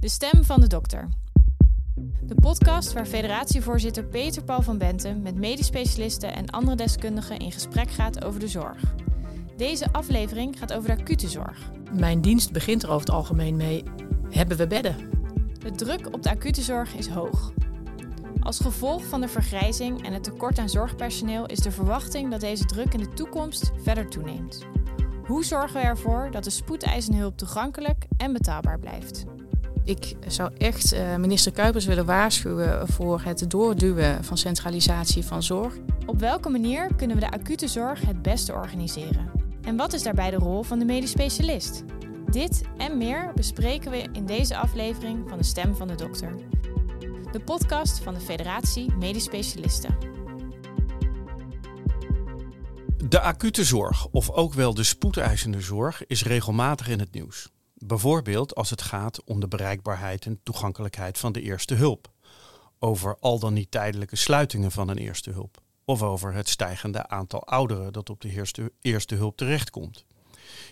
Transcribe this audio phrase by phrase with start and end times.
[0.00, 1.08] De stem van de dokter.
[2.22, 7.52] De podcast waar federatievoorzitter Peter Paul van Benten met medisch specialisten en andere deskundigen in
[7.52, 8.94] gesprek gaat over de zorg.
[9.56, 11.70] Deze aflevering gaat over de acute zorg.
[11.92, 13.84] Mijn dienst begint er over het algemeen mee:
[14.30, 14.96] hebben we bedden?
[15.58, 17.52] De druk op de acute zorg is hoog.
[18.40, 22.64] Als gevolg van de vergrijzing en het tekort aan zorgpersoneel is de verwachting dat deze
[22.64, 24.66] druk in de toekomst verder toeneemt.
[25.24, 29.24] Hoe zorgen we ervoor dat de spoedeisende hulp toegankelijk en betaalbaar blijft?
[29.88, 35.74] Ik zou echt uh, minister Kuipers willen waarschuwen voor het doorduwen van centralisatie van zorg.
[36.06, 39.30] Op welke manier kunnen we de acute zorg het beste organiseren?
[39.62, 41.84] En wat is daarbij de rol van de medisch specialist?
[42.30, 46.34] Dit en meer bespreken we in deze aflevering van de Stem van de Dokter.
[47.32, 49.96] De podcast van de Federatie Medisch Specialisten.
[53.08, 57.48] De acute zorg, of ook wel de spoedeisende zorg, is regelmatig in het nieuws.
[57.84, 62.12] Bijvoorbeeld als het gaat om de bereikbaarheid en toegankelijkheid van de eerste hulp.
[62.78, 65.62] Over al dan niet tijdelijke sluitingen van een eerste hulp.
[65.84, 70.04] Of over het stijgende aantal ouderen dat op de eerste, eerste hulp terechtkomt.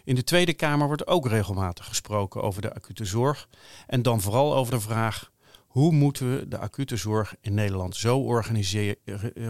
[0.05, 3.49] In de Tweede Kamer wordt ook regelmatig gesproken over de acute zorg.
[3.87, 5.33] En dan vooral over de vraag:
[5.67, 8.19] hoe moeten we de acute zorg in Nederland zo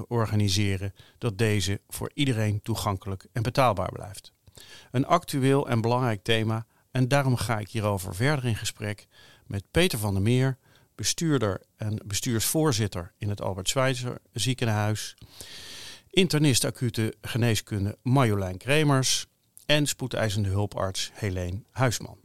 [0.09, 4.33] organiseren dat deze voor iedereen toegankelijk en betaalbaar blijft?
[4.91, 9.07] Een actueel en belangrijk thema en daarom ga ik hierover verder in gesprek
[9.47, 10.59] met Peter van der Meer,
[10.95, 15.15] bestuurder en bestuursvoorzitter in het Albert Schweitzer ziekenhuis,
[16.11, 19.27] internist acute geneeskunde Marjolein Kremers
[19.67, 22.19] en spoedeisende hulparts Helene Huisman.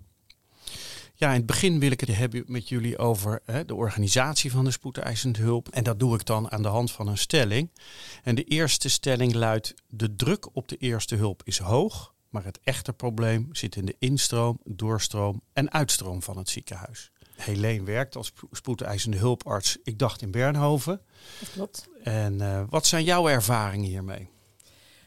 [1.14, 4.64] Ja, in het begin wil ik het hebben met jullie over hè, de organisatie van
[4.64, 5.70] de spoedeisende hulp.
[5.70, 7.72] En dat doe ik dan aan de hand van een stelling.
[8.24, 12.60] En de eerste stelling luidt: de druk op de eerste hulp is hoog, maar het
[12.64, 17.12] echte probleem zit in de instroom, doorstroom en uitstroom van het ziekenhuis.
[17.36, 21.02] Helene werkt als spoedeisende hulparts, ik dacht in Bernhoven.
[21.40, 21.90] Dat klopt.
[22.04, 24.30] En uh, wat zijn jouw ervaringen hiermee?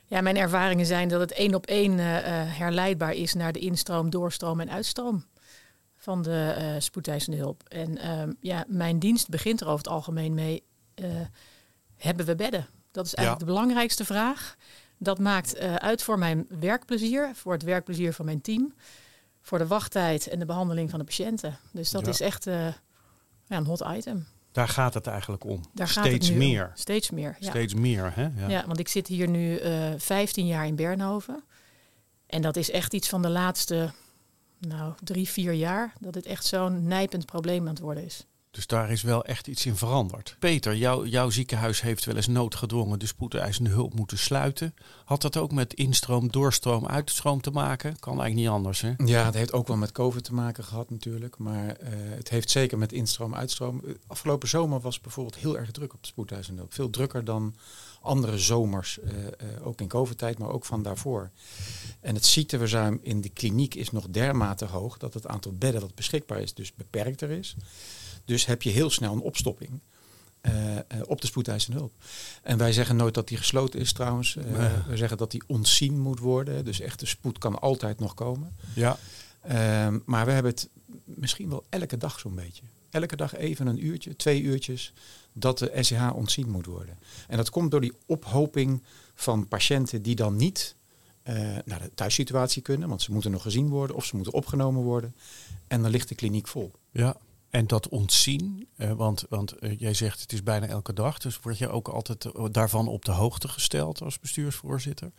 [0.07, 2.07] Ja, mijn ervaringen zijn dat het één op één uh,
[2.59, 5.25] herleidbaar is naar de instroom, doorstroom en uitstroom
[5.97, 7.63] van de uh, spoedeisende hulp.
[7.69, 10.63] En uh, ja, mijn dienst begint er over het algemeen mee:
[11.97, 12.69] hebben we bedden?
[12.91, 14.57] Dat is eigenlijk de belangrijkste vraag.
[15.05, 18.75] Dat maakt uh, uit voor mijn werkplezier, voor het werkplezier van mijn team,
[19.41, 21.59] voor de wachttijd en de behandeling van de patiënten.
[21.73, 22.09] Dus dat Ja.
[22.09, 22.67] is echt uh,
[23.47, 24.27] ja, een hot item.
[24.53, 25.61] Daar gaat het eigenlijk om.
[25.73, 26.51] Daar gaat Steeds het nu om.
[26.51, 26.71] meer.
[26.75, 27.37] Steeds meer.
[27.41, 27.49] Ja.
[27.51, 28.23] Steeds meer, hè?
[28.37, 28.49] Ja.
[28.49, 28.67] Ja.
[28.67, 31.45] want ik zit hier nu uh, 15 jaar in Bernhoven.
[32.27, 33.93] En dat is echt iets van de laatste
[34.59, 35.93] nou, drie, vier jaar.
[36.01, 38.27] Dat het echt zo'n nijpend probleem aan het worden is.
[38.55, 40.37] Dus daar is wel echt iets in veranderd.
[40.39, 44.75] Peter, jou, jouw ziekenhuis heeft wel eens noodgedwongen de spoedeisende hulp moeten sluiten.
[45.05, 47.99] Had dat ook met instroom, doorstroom, uitstroom te maken?
[47.99, 48.93] Kan eigenlijk niet anders, hè?
[49.05, 51.39] Ja, het heeft ook wel met COVID te maken gehad natuurlijk.
[51.39, 53.83] Maar uh, het heeft zeker met instroom, uitstroom.
[54.07, 56.75] Afgelopen zomer was bijvoorbeeld heel erg druk op de spoedeisende hulp.
[56.75, 57.55] Veel drukker dan
[58.01, 61.31] andere zomers, uh, uh, ook in COVID-tijd, maar ook van daarvoor.
[62.01, 65.95] En het ziekteverzuim in de kliniek is nog dermate hoog dat het aantal bedden dat
[65.95, 67.57] beschikbaar is dus beperkter is.
[68.25, 69.81] Dus heb je heel snel een opstopping
[70.43, 71.93] uh, uh, op de spoedeisende hulp.
[72.43, 74.37] En wij zeggen nooit dat die gesloten is trouwens.
[74.37, 74.71] Uh, Nee.
[74.89, 76.65] We zeggen dat die ontzien moet worden.
[76.65, 78.57] Dus echte spoed kan altijd nog komen.
[78.75, 78.99] Ja.
[79.41, 80.69] Ehm, maar we hebben het
[81.05, 82.63] misschien wel elke dag zo'n beetje.
[82.91, 84.93] Elke dag even een uurtje, twee uurtjes,
[85.33, 86.99] dat de SCH ontzien moet worden.
[87.29, 88.83] En dat komt door die ophoping
[89.15, 90.77] van patiënten die dan niet
[91.29, 91.35] uh,
[91.65, 95.15] naar de thuissituatie kunnen, want ze moeten nog gezien worden of ze moeten opgenomen worden.
[95.67, 96.73] En dan ligt de kliniek vol.
[96.91, 97.17] Ja,
[97.55, 101.39] en dat ontzien, uh, want, want uh, jij zegt het is bijna elke dag, dus
[101.39, 105.11] word je ook altijd uh, daarvan op de hoogte gesteld als bestuursvoorzitter?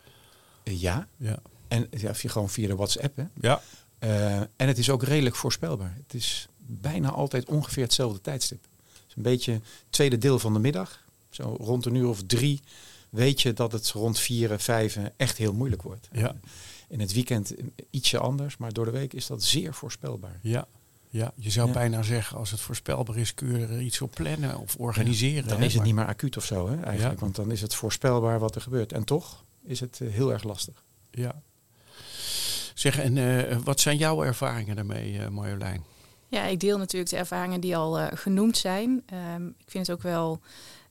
[0.64, 1.08] ja.
[1.18, 1.40] ja.
[1.68, 3.18] En ja, gewoon via de WhatsApp.
[3.18, 3.24] Hè?
[3.42, 3.62] Ja.
[4.00, 5.94] Uh, en het is ook redelijk voorspelbaar.
[6.04, 8.68] Het is bijna altijd ongeveer hetzelfde tijdstip.
[9.06, 12.62] Dus een beetje tweede deel van de middag, zo rond een uur of drie,
[13.10, 16.10] weet je dat het rond vier, vijf echt heel moeilijk wordt.
[16.12, 16.36] Ja.
[16.88, 17.54] In het weekend
[17.90, 20.40] ietsje anders, maar door de week is dat zeer voorspelbaar.
[20.42, 20.68] Ja.
[21.16, 21.74] Ja, je zou ja.
[21.74, 25.44] bijna zeggen, als het voorspelbaar is, kun je er iets op plannen of organiseren.
[25.44, 25.66] Ja, dan hè?
[25.66, 27.14] is het niet meer acuut of zo, hè, eigenlijk.
[27.14, 27.20] Ja.
[27.20, 28.94] Want dan is het voorspelbaar wat er gebeurt.
[28.94, 30.84] En toch is het uh, heel erg lastig.
[31.12, 31.42] Ja.
[32.74, 35.84] Zeg, en uh, wat zijn jouw ervaringen daarmee, uh, Marjolein?
[36.28, 39.04] Ja, ik deel natuurlijk de ervaringen die al uh, genoemd zijn.
[39.36, 40.42] Um, ik vind het ook wel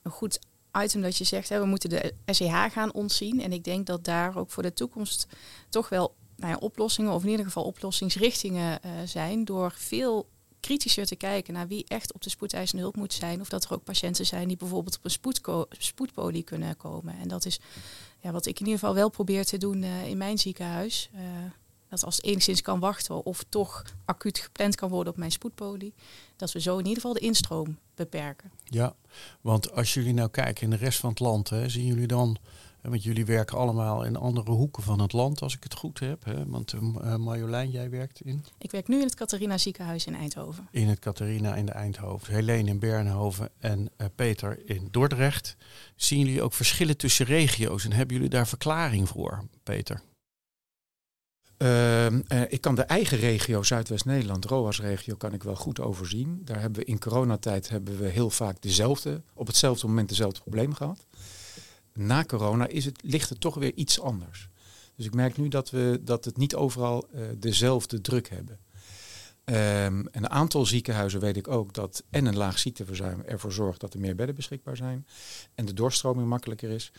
[0.02, 0.38] een goed
[0.82, 3.40] item dat je zegt, hè, we moeten de SEH gaan ontzien.
[3.40, 5.26] En ik denk dat daar ook voor de toekomst
[5.68, 10.28] toch wel nou ja, oplossingen, of in ieder geval oplossingsrichtingen uh, zijn, door veel
[10.60, 13.40] kritischer te kijken naar wie echt op de spoedeisende hulp moet zijn.
[13.40, 17.18] Of dat er ook patiënten zijn die bijvoorbeeld op een spoedpolie kunnen komen.
[17.18, 17.60] En dat is
[18.20, 21.10] ja, wat ik in ieder geval wel probeer te doen uh, in mijn ziekenhuis.
[21.14, 21.20] Uh,
[21.88, 25.94] Dat als het enigszins kan wachten of toch acuut gepland kan worden op mijn spoedpolie,
[26.36, 28.50] dat we zo in ieder geval de instroom beperken.
[28.64, 28.94] Ja,
[29.40, 32.36] want als jullie nou kijken in de rest van het land, hè, zien jullie dan
[32.88, 36.24] want jullie werken allemaal in andere hoeken van het land, als ik het goed heb.
[36.24, 36.46] Hè?
[36.46, 38.44] Want uh, Marjolein, jij werkt in?
[38.58, 40.68] Ik werk nu in het Catharina ziekenhuis in Eindhoven.
[40.70, 42.34] In het Catharina in de Eindhoven.
[42.34, 45.56] Helene in Bernhoven en uh, Peter in Dordrecht.
[45.96, 50.02] Zien jullie ook verschillen tussen regio's en hebben jullie daar verklaring voor, Peter?
[51.58, 56.40] Uh, uh, ik kan de eigen regio Zuidwest-Nederland, ROAS-regio, kan ik wel goed overzien.
[56.44, 60.74] Daar hebben we in coronatijd hebben we heel vaak dezelfde, op hetzelfde moment dezelfde probleem
[60.74, 61.06] gehad
[61.94, 64.48] na corona is het, ligt het toch weer iets anders.
[64.96, 68.58] Dus ik merk nu dat we dat het niet overal uh, dezelfde druk hebben.
[69.46, 73.94] Um, een aantal ziekenhuizen weet ik ook dat en een laag ziekteverzuim ervoor zorgt dat
[73.94, 75.06] er meer bedden beschikbaar zijn.
[75.54, 76.92] En de doorstroming makkelijker is.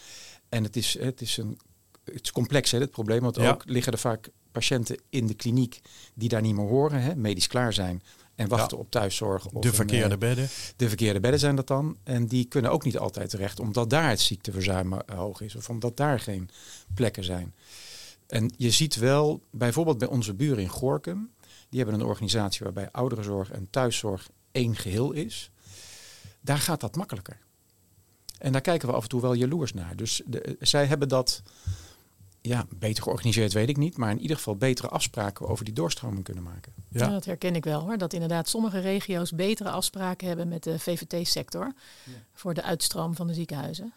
[0.50, 1.59] En het is, het is, een,
[2.03, 3.21] het is complex, hè, het probleem.
[3.21, 5.81] Want ook liggen er vaak patiënten in de kliniek
[6.13, 8.03] die daar niet meer horen, hè, medisch klaar zijn,
[8.36, 9.46] en wachten op thuiszorg.
[9.46, 10.48] Of de verkeerde een, bedden.
[10.76, 11.98] De verkeerde bedden zijn dat dan.
[12.04, 15.56] En die kunnen ook niet altijd terecht, omdat daar het ziekteverzuim eh, hoog is.
[15.56, 16.50] Of omdat daar geen
[16.94, 17.56] plekken zijn.
[18.28, 21.32] En je ziet wel, bijvoorbeeld bij onze buren in Gorkum.
[21.70, 25.52] Die hebben een organisatie waarbij ouderenzorg en thuiszorg één geheel is.
[26.42, 27.38] Daar gaat dat makkelijker.
[28.40, 29.96] En daar kijken we af en toe wel jaloers naar.
[29.96, 31.42] Dus de, zij hebben dat
[32.47, 36.24] ja, beter georganiseerd weet ik niet, maar in ieder geval betere afspraken over die doorstroming
[36.24, 36.74] kunnen maken.
[36.89, 37.07] Ja.
[37.07, 37.97] dat herken ik wel hoor.
[37.97, 41.74] Dat inderdaad sommige regio's betere afspraken hebben met de VVT-sector
[42.33, 43.94] voor de uitstroom van de ziekenhuizen.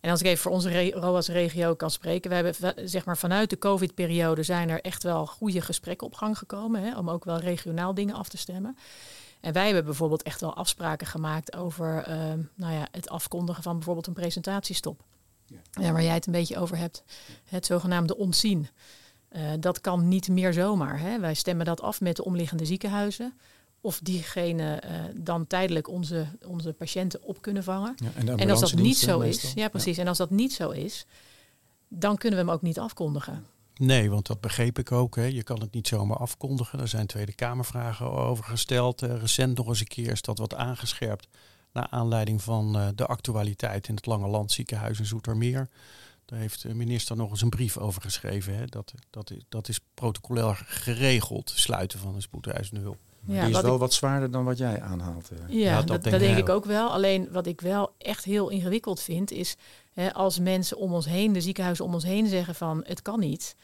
[0.00, 3.58] En als ik even voor onze ROAS-regio kan spreken, we hebben zeg maar vanuit de
[3.58, 7.94] COVID-periode zijn er echt wel goede gesprekken op gang gekomen, hè, om ook wel regionaal
[7.94, 8.76] dingen af te stemmen.
[9.40, 12.16] En wij hebben bijvoorbeeld echt wel afspraken gemaakt over uh,
[12.54, 15.02] nou ja, het afkondigen van bijvoorbeeld een presentatiestop.
[15.70, 15.92] Ja.
[15.92, 17.04] waar jij het een beetje over hebt.
[17.44, 18.68] Het zogenaamde ontzien.
[19.32, 21.00] Uh, dat kan niet meer zomaar.
[21.00, 21.20] Hè.
[21.20, 23.38] Wij stemmen dat af met de omliggende ziekenhuizen.
[23.80, 27.94] Of diegene uh, dan tijdelijk onze, onze patiënten op kunnen vangen.
[27.96, 29.98] Ja, en, als dat niet zo is, ja precies.
[29.98, 31.06] En als dat niet zo is,
[31.88, 33.46] dan kunnen we hem ook niet afkondigen.
[33.74, 35.16] Nee, want dat begreep ik ook.
[35.16, 35.24] Hè.
[35.24, 36.80] Je kan het niet zomaar afkondigen.
[36.80, 39.02] Er zijn Tweede Kamervragen over gesteld.
[39.02, 41.28] Uh, recent nog eens een keer is dat wat aangescherpt.
[41.74, 45.68] Naar aanleiding van uh, de actualiteit in het Lange Land ziekenhuis in Zoetermeer.
[46.24, 48.56] Daar heeft de minister nog eens een brief over geschreven.
[48.56, 48.66] Hè.
[48.66, 52.98] Dat, dat, dat is protocolair geregeld, sluiten van een spoedeisende hulp.
[53.26, 55.30] Ja, die is wel wat zwaarder dan wat jij aanhaalt.
[55.30, 56.90] Ja, ja dat, dat, denk, denk ik ook wel.
[56.90, 59.56] Alleen wat ik wel echt heel ingewikkeld vind, is
[59.92, 63.20] hè, als mensen om ons heen, de ziekenhuizen om ons heen zeggen van het kan
[63.20, 63.56] niet.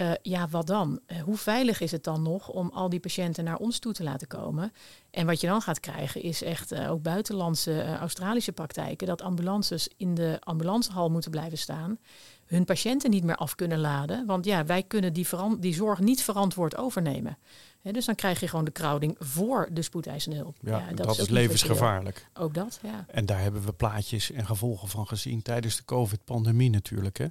[0.00, 1.00] Uh, ja, wat dan?
[1.06, 4.02] Uh, hoe veilig is het dan nog om al die patiënten naar ons toe te
[4.02, 4.72] laten komen?
[5.10, 9.88] En wat je dan gaat krijgen is echt uh, ook buitenlandse Australische praktijken, dat ambulances
[9.96, 11.98] in de ambulancehal moeten blijven staan,
[12.46, 15.26] hun patiënten niet meer af kunnen laden, want ja, wij kunnen die,
[15.58, 17.38] die zorg niet verantwoord overnemen
[17.82, 20.56] dus dan krijg je gewoon de crowding voor de spoedeisende hulp.
[20.60, 22.28] Ja, dat, dat, is, levensgevaarlijk.
[22.34, 23.04] Ook dat, ja.
[23.08, 27.18] En daar hebben we plaatjes en gevolgen van gezien tijdens de COVID-pandemie natuurlijk.
[27.18, 27.26] Hè.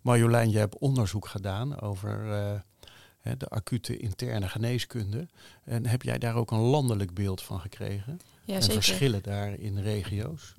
[0.00, 2.60] Marjolein, je hebt onderzoek gedaan over uh,
[3.38, 5.28] de acute interne geneeskunde.
[5.64, 8.20] En heb jij daar ook een landelijk beeld van gekregen?
[8.44, 8.82] Ja, en zeker.
[8.82, 10.54] verschillen daar in regio's?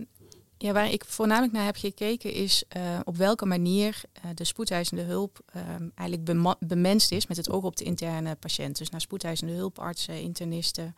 [0.57, 5.01] Ja, waar ik voornamelijk naar heb gekeken is uh, op welke manier uh, de spoedeisende
[5.01, 8.77] hulp um, eigenlijk bemenst is met het oog op de interne patiënt.
[8.77, 10.95] Dus naar spoedeisende hulpartsen, internisten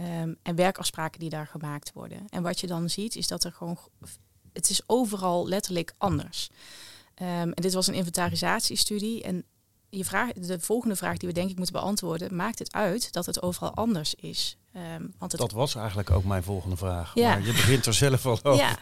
[0.00, 2.24] um, en werkafspraken die daar gemaakt worden.
[2.28, 3.78] En wat je dan ziet is dat er gewoon,
[4.52, 6.50] het is overal letterlijk anders.
[7.22, 9.44] Um, en dit was een inventarisatiestudie en
[9.90, 13.26] je vraag, de volgende vraag die we denk ik moeten beantwoorden, maakt het uit dat
[13.26, 14.56] het overal anders is?
[14.96, 15.40] Um, want het...
[15.40, 17.14] Dat was eigenlijk ook mijn volgende vraag.
[17.14, 17.28] Ja.
[17.28, 18.64] Maar je begint er zelf al over.
[18.64, 18.78] Ja.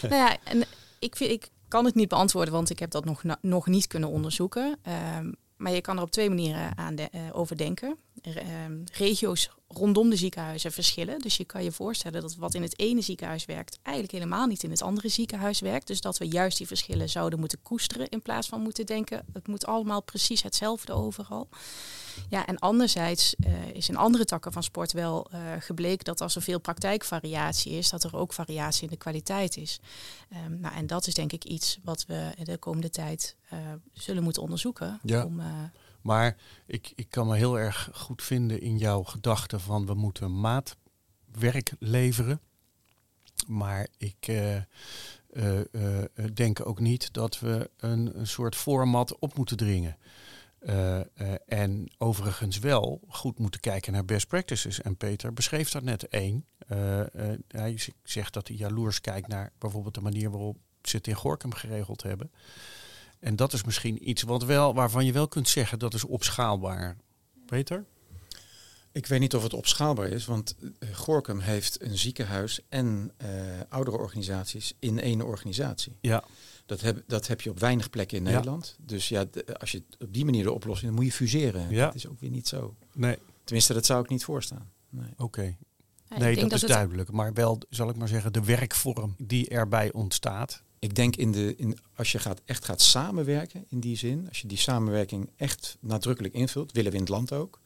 [0.00, 0.64] nou ja, en
[0.98, 4.08] ik, vind, ik kan het niet beantwoorden, want ik heb dat nog, nog niet kunnen
[4.08, 4.78] onderzoeken.
[5.16, 7.96] Um, maar je kan er op twee manieren aan de, uh, over denken.
[8.22, 11.18] Ehm, regio's rondom de ziekenhuizen verschillen.
[11.18, 14.62] Dus je kan je voorstellen dat wat in het ene ziekenhuis werkt, eigenlijk helemaal niet
[14.62, 15.86] in het andere ziekenhuis werkt.
[15.86, 19.46] Dus dat we juist die verschillen zouden moeten koesteren in plaats van moeten denken, het
[19.46, 21.48] moet allemaal precies hetzelfde overal.
[22.28, 26.36] Ja, en anderzijds uh, is in andere takken van sport wel uh, gebleken dat als
[26.36, 29.80] er veel praktijkvariatie is, dat er ook variatie in de kwaliteit is.
[30.46, 33.58] Um, nou, en dat is denk ik iets wat we de komende tijd uh,
[33.92, 35.00] zullen moeten onderzoeken.
[35.02, 35.24] Ja.
[35.24, 35.40] Om,
[36.00, 36.36] maar
[36.66, 41.72] ik, ik kan me heel erg goed vinden in jouw gedachte van we moeten maatwerk
[41.78, 42.40] leveren.
[43.46, 44.62] Maar ik uh, uh,
[45.72, 49.96] uh, denk ook niet dat we een, een soort format op moeten dringen.
[51.46, 54.80] en overigens wel goed moeten kijken naar best practices.
[54.82, 56.44] En Peter beschreef daar net één.
[57.48, 61.54] hij zegt dat hij jaloers kijkt naar bijvoorbeeld de manier waarop ze het in Gorkum
[61.54, 62.30] geregeld hebben.
[63.20, 66.96] En dat is misschien iets wat wel, waarvan je wel kunt zeggen dat is opschaalbaar.
[67.46, 67.84] Peter?
[68.92, 73.28] Ik weet niet of het opschaalbaar is, want uh, Gorkum heeft een ziekenhuis en uh,
[73.68, 75.96] oudere organisaties in één organisatie.
[76.00, 76.24] Ja.
[76.66, 78.76] Dat heb, dat heb je op weinig plekken in Nederland.
[78.80, 79.24] Dus ja,
[79.58, 81.70] als je op die manier de oplossing, dan moet je fuseren.
[81.70, 81.86] Ja.
[81.86, 82.76] Dat is ook weer niet zo.
[82.94, 83.18] Nee.
[83.44, 84.70] Tenminste, dat zou ik niet voorstaan.
[84.88, 85.10] Nee.
[85.16, 85.56] Oké.
[86.18, 87.12] Nee, dat, is duidelijk.
[87.12, 90.62] Maar wel, zal ik maar zeggen, de werkvorm die erbij ontstaat.
[90.78, 94.40] Ik denk in de, in, als je gaat, echt gaat samenwerken in die zin, als
[94.40, 97.60] je die samenwerking echt nadrukkelijk invult, willen we in het land ook,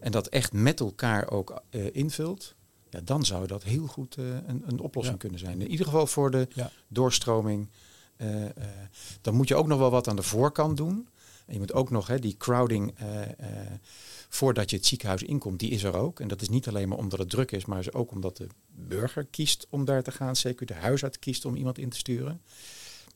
[0.00, 2.54] en dat echt met elkaar ook uh, invult,
[2.90, 5.20] ja, dan zou dat heel goed uh, een, een oplossing Ja.
[5.28, 5.60] kunnen zijn.
[5.60, 6.70] In ieder geval voor de Ja.
[6.88, 7.68] doorstroming.
[8.16, 8.50] eh, eh,
[9.20, 11.08] dan moet je ook nog wel wat aan de voorkant doen.
[11.46, 13.72] En je moet ook nog hè, die crowding, eh, eh,
[14.32, 16.20] voordat je het ziekenhuis inkomt, die is er ook.
[16.20, 18.46] En dat is niet alleen maar omdat het druk is, maar is ook omdat de
[18.68, 20.36] burger kiest om daar te gaan.
[20.36, 22.42] Zeker de huisarts kiest om iemand in te sturen.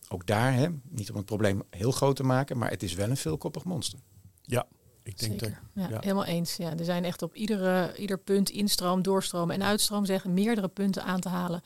[0.08, 3.10] Ook daar, hè, niet om het probleem heel groot te maken, maar het is wel
[3.10, 3.98] een veelkoppig monster.
[4.42, 4.66] Ja,
[5.02, 5.60] ik denk Zeker.
[5.74, 5.84] dat.
[5.84, 6.00] Ja, ja.
[6.00, 6.56] Helemaal eens.
[6.56, 11.04] Ja, er zijn echt op iedere, ieder punt instroom, doorstroom en uitstroom zeggen meerdere punten
[11.04, 11.62] aan te halen.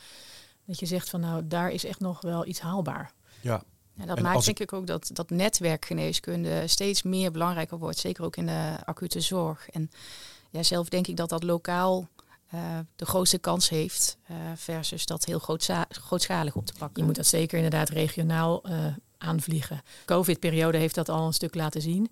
[0.64, 3.12] Dat je zegt van nou, daar is echt nog wel iets haalbaar.
[3.40, 3.62] Ja,
[3.98, 7.98] Ja, dat En maakt denk ik ook dat, dat netwerkgeneeskunde steeds meer belangrijker wordt.
[7.98, 9.68] Zeker ook in de acute zorg.
[9.68, 9.90] En
[10.50, 12.08] ja, zelf denk ik dat dat lokaal
[12.50, 14.18] eh, de grootste kans heeft.
[14.26, 15.38] eh, versus dat heel
[15.88, 17.00] grootschalig op te pakken.
[17.00, 18.86] Je moet dat zeker inderdaad regionaal eh,
[19.18, 19.82] aanvliegen.
[20.04, 22.10] Covid-periode heeft dat al een stuk laten zien.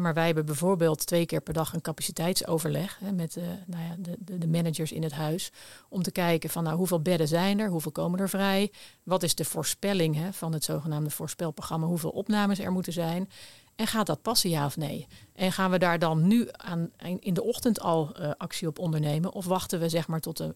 [0.00, 4.16] Maar wij hebben bijvoorbeeld twee keer per dag een capaciteitsoverleg met eh, nou ja, de,
[4.18, 5.50] de, de managers in het huis.
[5.88, 8.72] Om te kijken van nou, hoeveel bedden zijn er, hoeveel komen er vrij.
[9.02, 13.28] Wat is de voorspelling van het zogenaamde voorspelprogramma, hoeveel opnames er moeten zijn.
[13.76, 15.06] En gaat dat passen, ja of nee?
[15.32, 19.32] En gaan we daar dan nu aan, in de ochtend al eh, actie op ondernemen?
[19.32, 20.54] Of wachten we zeg maar tot de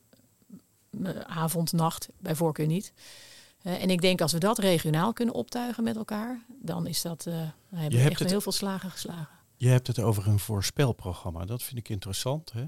[1.02, 2.92] eh, avond, nacht, bij voorkeur niet?
[3.62, 7.26] Eh, en ik denk als we dat regionaal kunnen optuigen met elkaar, dan is dat,
[7.26, 9.29] eh hebben we hebt echt het- heel veel slagen geslagen.
[9.57, 11.45] je hebt het over een voorspelprogramma.
[11.45, 12.52] Dat vind ik interessant.
[12.52, 12.64] Hè?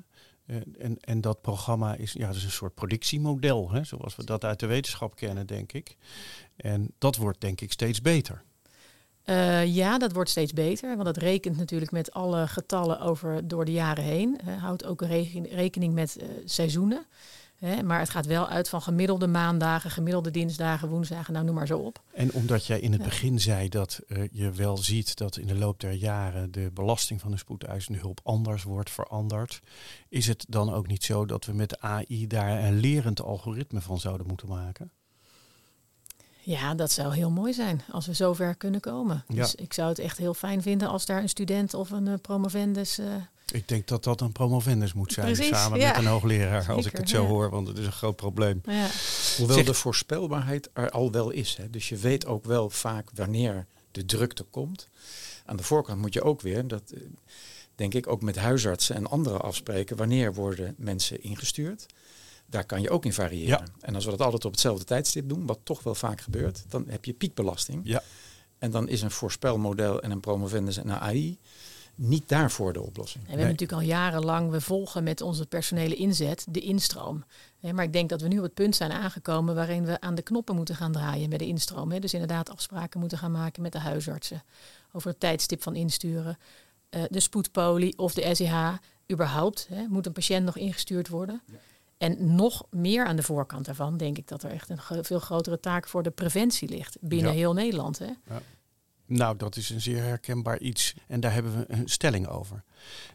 [0.46, 3.84] En, en, en dat programma is, ja, dat is een soort predictiemodel, hè?
[3.84, 5.96] zoals we dat uit de wetenschap kennen, denk ik.
[6.56, 8.42] En dat wordt denk ik steeds beter.
[9.22, 13.64] Eh, ja, dat wordt steeds beter, want het rekent natuurlijk met alle getallen over door
[13.64, 14.40] de jaren heen.
[14.40, 17.06] Eh, houdt ook reken- rekening met eh, seizoenen.
[17.64, 21.66] Hè, maar het gaat wel uit van gemiddelde maandagen, gemiddelde dinsdagen, woensdagen, nou noem maar
[21.66, 22.02] zo op.
[22.14, 23.07] En omdat jij in het Ja.
[23.07, 27.21] begin zei dat eh, je wel ziet dat in de loop der jaren de belasting
[27.21, 29.61] van de spoedeisende hulp anders wordt veranderd,
[30.09, 34.00] is het dan ook niet zo dat we met AI daar een lerend algoritme van
[34.00, 34.90] zouden moeten maken?
[36.45, 39.25] Ja, dat zou heel mooi zijn als we zover kunnen komen.
[39.28, 39.35] Ja.
[39.35, 42.14] Dus ik zou het echt heel fijn vinden als daar een student of een eh,
[42.23, 43.07] promovendus eh,
[43.52, 45.88] Ik denk dat dat een promovendus moet zijn, Precies, samen ja.
[45.88, 47.28] met een hoogleraar, als ik het zo ja.
[47.28, 48.61] hoor, want het is een groot probleem.
[48.64, 48.87] ja,
[49.37, 51.56] Hoewel Zeg- de voorspelbaarheid er al wel is.
[51.56, 51.70] Hè.
[51.70, 54.88] Dus je weet ook wel vaak wanneer de drukte komt.
[55.44, 57.00] Aan de voorkant moet je ook weer, dat eh,
[57.75, 61.87] denk ik ook met huisartsen en anderen afspreken, wanneer worden mensen ingestuurd.
[62.46, 63.49] Daar kan je ook in variëren.
[63.49, 63.64] Ja.
[63.80, 66.84] En als we dat altijd op hetzelfde tijdstip doen, wat toch wel vaak gebeurt, dan
[66.88, 67.80] heb je piekbelasting.
[67.84, 68.02] Ja.
[68.58, 71.38] En dan is een voorspelmodel en een promovendus en een AI
[71.94, 73.25] niet daarvoor de oplossing.
[73.25, 77.25] En we hebben natuurlijk al jarenlang, we volgen met onze personele inzet de instroom.
[77.61, 80.14] Hè, Maar ik denk dat we nu op het punt zijn aangekomen waarin we aan
[80.14, 81.90] de knoppen moeten gaan draaien met de instroom.
[81.92, 81.99] hè.
[81.99, 84.42] Dus inderdaad afspraken moeten gaan maken met de huisartsen
[84.92, 86.38] over het tijdstip van insturen.
[86.90, 88.68] Eh, de spoedpolie of de SEH,
[89.12, 91.42] überhaupt, hè, moet een patiënt nog ingestuurd worden.
[91.99, 95.61] En nog meer aan de voorkant daarvan denk ik dat er echt een veel grotere
[95.61, 97.37] taak voor de preventie ligt binnen Ja.
[97.37, 97.99] heel Nederland.
[97.99, 98.06] Hè.
[99.12, 102.64] Nou, dat is een zeer herkenbaar iets en daar hebben we een stelling over.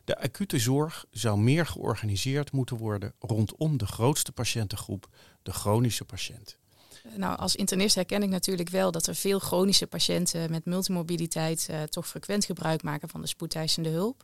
[0.03, 5.09] De acute zorg zou meer georganiseerd moeten worden rondom de grootste patiëntengroep,
[5.43, 6.57] de chronische patiënt.
[7.15, 11.83] Nou, als internist herken ik natuurlijk wel dat er veel chronische patiënten met multimobiliteit eh,
[11.83, 14.23] toch frequent gebruik maken van de spoedeisende hulp.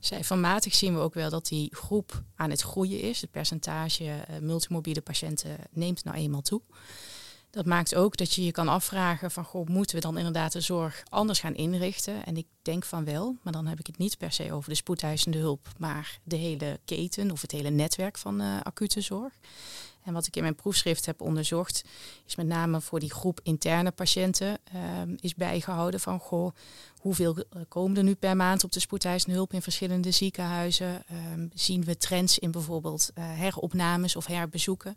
[0.00, 3.20] Cijfermatig zien we ook wel dat die groep aan het groeien is.
[3.20, 6.60] Het percentage eh, multimobiele patiënten neemt nou eenmaal toe.
[7.54, 10.60] Dat maakt ook dat je je kan afvragen van, goh, moeten we dan inderdaad de
[10.60, 12.24] zorg anders gaan inrichten?
[12.24, 14.74] En ik denk van wel, maar dan heb ik het niet per se over de
[14.76, 19.32] spoedeisende hulp, maar de hele keten of het hele netwerk van eh, acute zorg.
[20.02, 21.84] En wat ik in mijn proefschrift heb onderzocht,
[22.26, 26.54] is met name voor die groep interne patiënten ehm, is bijgehouden van goh,
[26.98, 31.02] hoeveel eh, komen er nu per maand op de spoedeisende hulp in verschillende ziekenhuizen?
[31.06, 34.96] Ehm, zien we trends in bijvoorbeeld eh, heropnames of herbezoeken?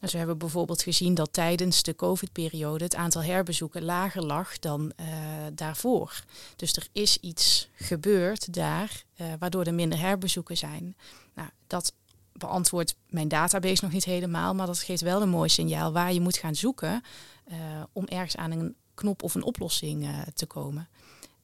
[0.00, 4.92] Dus we hebben bijvoorbeeld gezien dat tijdens de COVID-periode het aantal herbezoeken lager lag dan
[4.96, 5.06] eh,
[5.54, 6.24] daarvoor.
[6.56, 10.96] Dus er is iets gebeurd daar, eh, waardoor er minder herbezoeken zijn.
[11.34, 11.92] Nou, dat
[12.32, 16.20] beantwoordt mijn database nog niet helemaal, maar dat geeft wel een mooi signaal waar je
[16.20, 17.02] moet gaan zoeken
[17.44, 17.56] eh,
[17.92, 20.88] om ergens aan een knop of een oplossing te komen.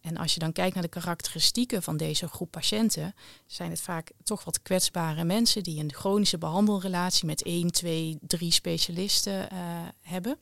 [0.02, 3.14] En als je dan kijkt naar de karakteristieken van deze groep patiënten,
[3.46, 8.52] zijn het vaak toch wat kwetsbare mensen die een chronische behandelrelatie met één, twee, drie
[8.52, 9.58] specialisten uh,
[10.00, 10.38] hebben.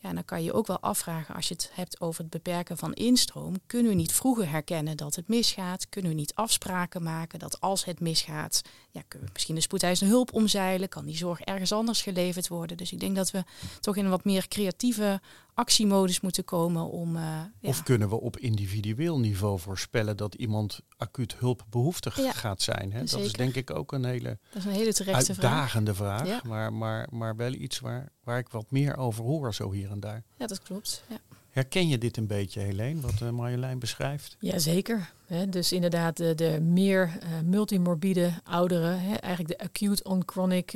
[0.00, 2.92] Ja, dan kan je ook wel afvragen als je het hebt over het beperken van
[2.92, 3.54] instroom.
[3.66, 5.88] Kunnen we niet vroeger herkennen dat het misgaat?
[5.88, 8.62] Kunnen we niet afspraken maken dat als het misgaat,
[8.98, 10.88] ja, kunnen we misschien de spoedeisende hulp omzeilen?
[10.88, 12.76] Kan die zorg ergens anders geleverd worden?
[12.76, 13.44] Dus ik denk dat we
[13.80, 15.20] toch in een wat meer creatieve
[15.54, 17.16] actiemodus moeten komen om.
[17.16, 17.22] Uh,
[17.60, 17.68] ja.
[17.68, 22.92] Of kunnen we op individueel niveau voorspellen dat iemand acuut hulpbehoeftig gaat zijn?
[22.92, 23.04] Hè?
[23.04, 26.26] Dat is denk ik ook een hele, dat is een hele terechte uitdagende vraag.
[26.26, 29.90] vraag maar, maar, maar wel iets waar, waar ik wat meer over hoor, zo hier
[29.90, 30.24] en daar.
[30.36, 31.04] Ja, dat klopt.
[31.08, 31.18] Ja.
[31.58, 34.36] Herken je dit een beetje, Helene, wat uh, Marjolein beschrijft?
[34.40, 35.12] Jazeker.
[35.48, 40.70] dus inderdaad, de, de meer uh, multimorbide ouderen, eigenlijk de acute on chronic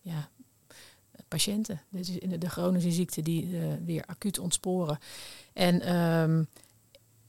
[0.00, 0.28] ja,
[1.28, 1.80] patiënten.
[1.92, 4.98] Is de, chronische ziekte die weer acuut ontsporen.
[5.52, 6.46] En um,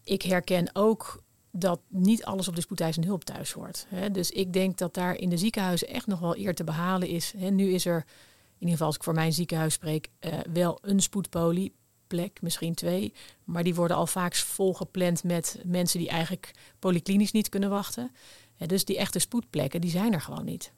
[0.03, 3.87] ik herken ook dat niet alles op de spoedeisende hulp thuis hoort.
[4.11, 7.33] Dus ik denk dat daar in de ziekenhuizen echt nog wel eer te behalen is.
[7.49, 8.03] Nu is er, in
[8.53, 10.09] ieder geval als ik voor mijn ziekenhuis spreek,
[10.53, 11.01] wel een
[12.13, 13.13] spoedpolieplek, misschien twee.
[13.43, 18.11] Maar die worden al vaak volgepland met mensen die eigenlijk polyklinisch niet kunnen wachten.
[18.57, 20.71] Dus die echte spoedplekken, die zijn er gewoon niet.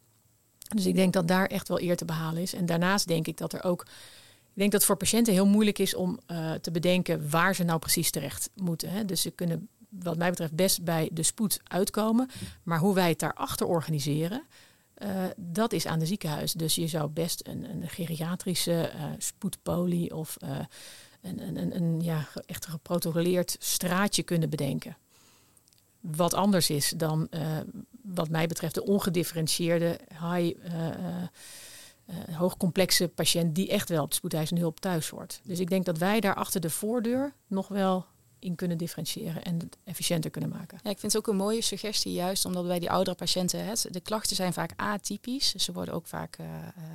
[0.75, 2.54] Dus ik denk dat daar echt wel eer te behalen is.
[2.54, 3.82] En daarnaast denk ik dat er ook.
[3.82, 7.63] Ik denk dat het voor patiënten heel moeilijk is om uh, te bedenken waar ze
[7.63, 8.89] nou precies terecht moeten.
[8.89, 9.06] Hè.
[9.06, 12.30] Dus ze kunnen, wat mij betreft, best bij de spoed uitkomen.
[12.63, 14.44] Maar hoe wij het daarachter organiseren,
[15.04, 16.54] uh, dat is aan de ziekenhuis.
[16.54, 20.38] Dus je zou best een, een geriatrische uh, spoedpolie of
[21.25, 24.98] een, een, een, een ja, echt geprotocoleerd straatje kunnen bedenken
[26.12, 27.58] wat anders is dan uh,
[28.01, 34.62] wat mij betreft de ongedifferentieerde, high, uh, hoogcomplexe patiënt die echt wel op de spoedeisende
[34.62, 35.41] hulp thuis hoort.
[35.44, 38.05] Dus ik denk dat wij daar achter de voordeur nog wel
[38.46, 40.80] in kunnen differentiëren en het efficiënter kunnen maken.
[40.84, 43.88] Ja, ik vind het ook een mooie suggestie, juist omdat bij die oudere patiënten, het,
[43.92, 45.56] de klachten zijn vaak atypisch.
[45.56, 46.46] Ze worden ook vaak uh,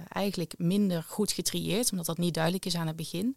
[0.08, 3.36] eigenlijk minder goed getrieerd, omdat dat niet duidelijk is aan het begin.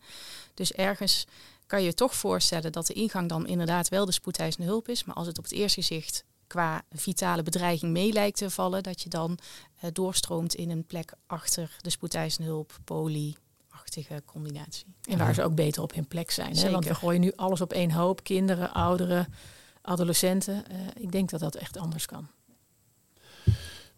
[0.54, 1.26] Dus ergens
[1.68, 5.04] kan je je toch voorstellen dat de ingang dan inderdaad wel de spoedeisende hulp is.
[5.04, 9.02] Maar als het op het eerste gezicht qua vitale bedreiging mee lijkt te vallen, dat
[9.02, 9.38] je dan
[9.84, 13.36] uh, doorstroomt in een plek achter de spoedeisende hulp, poli,
[14.26, 14.86] combinatie.
[15.10, 16.58] En waar ze ook beter op hun plek zijn.
[16.58, 16.72] Hè?
[16.72, 18.24] Want we gooien nu alles op één hoop.
[18.24, 19.28] Kinderen, ouderen,
[19.82, 20.64] adolescenten.
[20.72, 22.28] Uh, ik denk dat dat echt anders kan.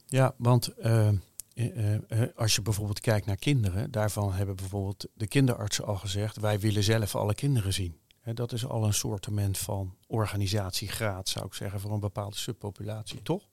[0.07, 1.09] Ja, want uh,
[1.55, 1.97] uh,
[2.35, 6.83] als je bijvoorbeeld kijkt naar kinderen, daarvan hebben bijvoorbeeld de kinderartsen al gezegd, wij willen
[6.83, 7.99] zelf alle kinderen zien.
[8.19, 13.21] He, dat is al een soortement van organisatiegraad, zou ik zeggen, voor een bepaalde subpopulatie,
[13.21, 13.43] toch?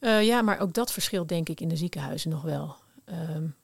[0.00, 2.76] Uh, ja, maar ook dat verschilt denk ik in de ziekenhuizen nog wel.
[3.06, 3.54] Um,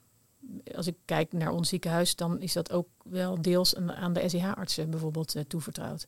[0.74, 4.90] als ik kijk naar ons ziekenhuis, dan is dat ook wel deels aan de SEH-artsen
[4.90, 6.06] bijvoorbeeld uh, toevertrouwd.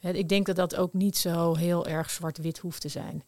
[0.00, 3.22] Ik denk dat dat ook niet zo heel erg zwart-wit hoeft te zijn.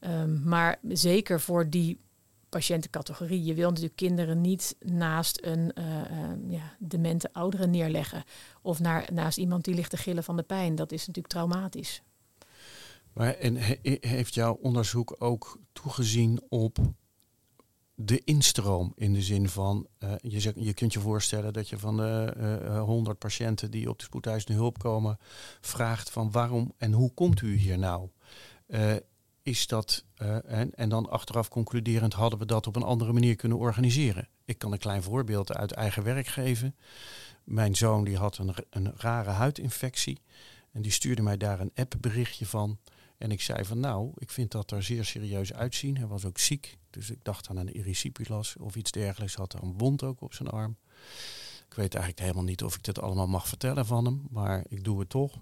[0.00, 2.00] Um, maar zeker voor die
[2.48, 3.44] patiëntencategorie.
[3.44, 8.24] Je wil natuurlijk kinderen niet naast een uh, uh, ja, demente oudere neerleggen.
[8.62, 10.74] Of naar, naast iemand die ligt te gillen van de pijn.
[10.74, 12.02] Dat is natuurlijk traumatisch.
[13.12, 16.78] Maar en he, heeft jouw onderzoek ook toegezien op
[18.00, 18.92] de instroom?
[18.96, 23.18] In de zin van, uh, je, je kunt je voorstellen dat je van de 100
[23.18, 25.18] patiënten die op de spoedeisende hulp komen,
[25.60, 28.08] vraagt van waarom en hoe komt u hier nou?
[29.48, 33.36] is dat, uh, en, en dan achteraf concluderend, hadden we dat op een andere manier
[33.36, 34.28] kunnen organiseren.
[34.44, 36.76] Ik kan een klein voorbeeld uit eigen werk geven.
[37.44, 40.20] Mijn zoon die had een, een rare huidinfectie
[40.72, 42.78] en die stuurde mij daar een appberichtje van.
[43.18, 45.96] En ik zei van nou, ik vind dat er zeer serieus uitzien.
[45.96, 49.34] Hij was ook ziek, dus ik dacht aan een erysipelas of iets dergelijks.
[49.34, 50.76] Had er een wond ook op zijn arm.
[51.68, 54.84] Ik weet eigenlijk helemaal niet of ik dit allemaal mag vertellen van hem, maar ik
[54.84, 55.38] doe het toch.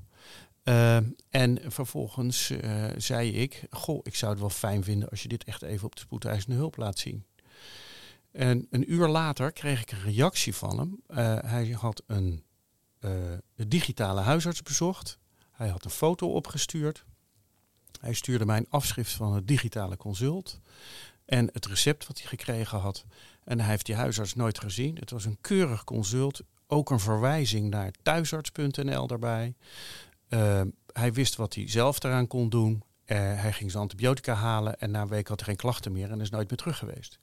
[0.65, 0.97] Uh,
[1.29, 5.45] en vervolgens uh, zei ik, goh, ik zou het wel fijn vinden als je dit
[5.45, 7.25] echt even op de spoedeisende hulp laat zien.
[8.31, 11.01] En een uur later kreeg ik een reactie van hem.
[11.09, 12.45] Uh, hij had een
[13.69, 15.19] digitale huisarts bezocht.
[15.51, 17.05] Hij had een foto opgestuurd.
[18.01, 20.61] Hij stuurde mij een afschrift van het digitale consult.
[21.25, 23.05] En het recept wat hij gekregen had.
[23.45, 24.97] En hij heeft die huisarts nooit gezien.
[24.97, 26.41] Het was een keurig consult.
[26.67, 29.55] Ook een verwijzing naar thuisarts.nl daarbij.
[30.29, 30.61] Uh,
[30.93, 32.73] hij wist wat hij zelf eraan kon doen.
[33.07, 36.11] Uh, hij ging zijn antibiotica halen en na een week had hij geen klachten meer
[36.11, 37.19] en is nooit meer terug geweest.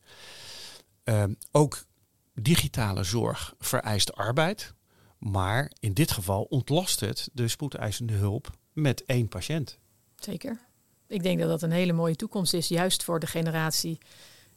[1.04, 1.86] Uh, ook
[2.34, 4.74] digitale zorg vereist arbeid,
[5.18, 9.80] maar in dit geval ontlast het de spoedeisende hulp met één patiënt.
[10.24, 10.60] Zeker.
[11.08, 13.98] Ik denk dat dat een hele mooie toekomst is, juist voor de generatie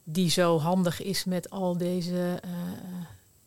[0.05, 2.51] die zo handig is met al deze uh,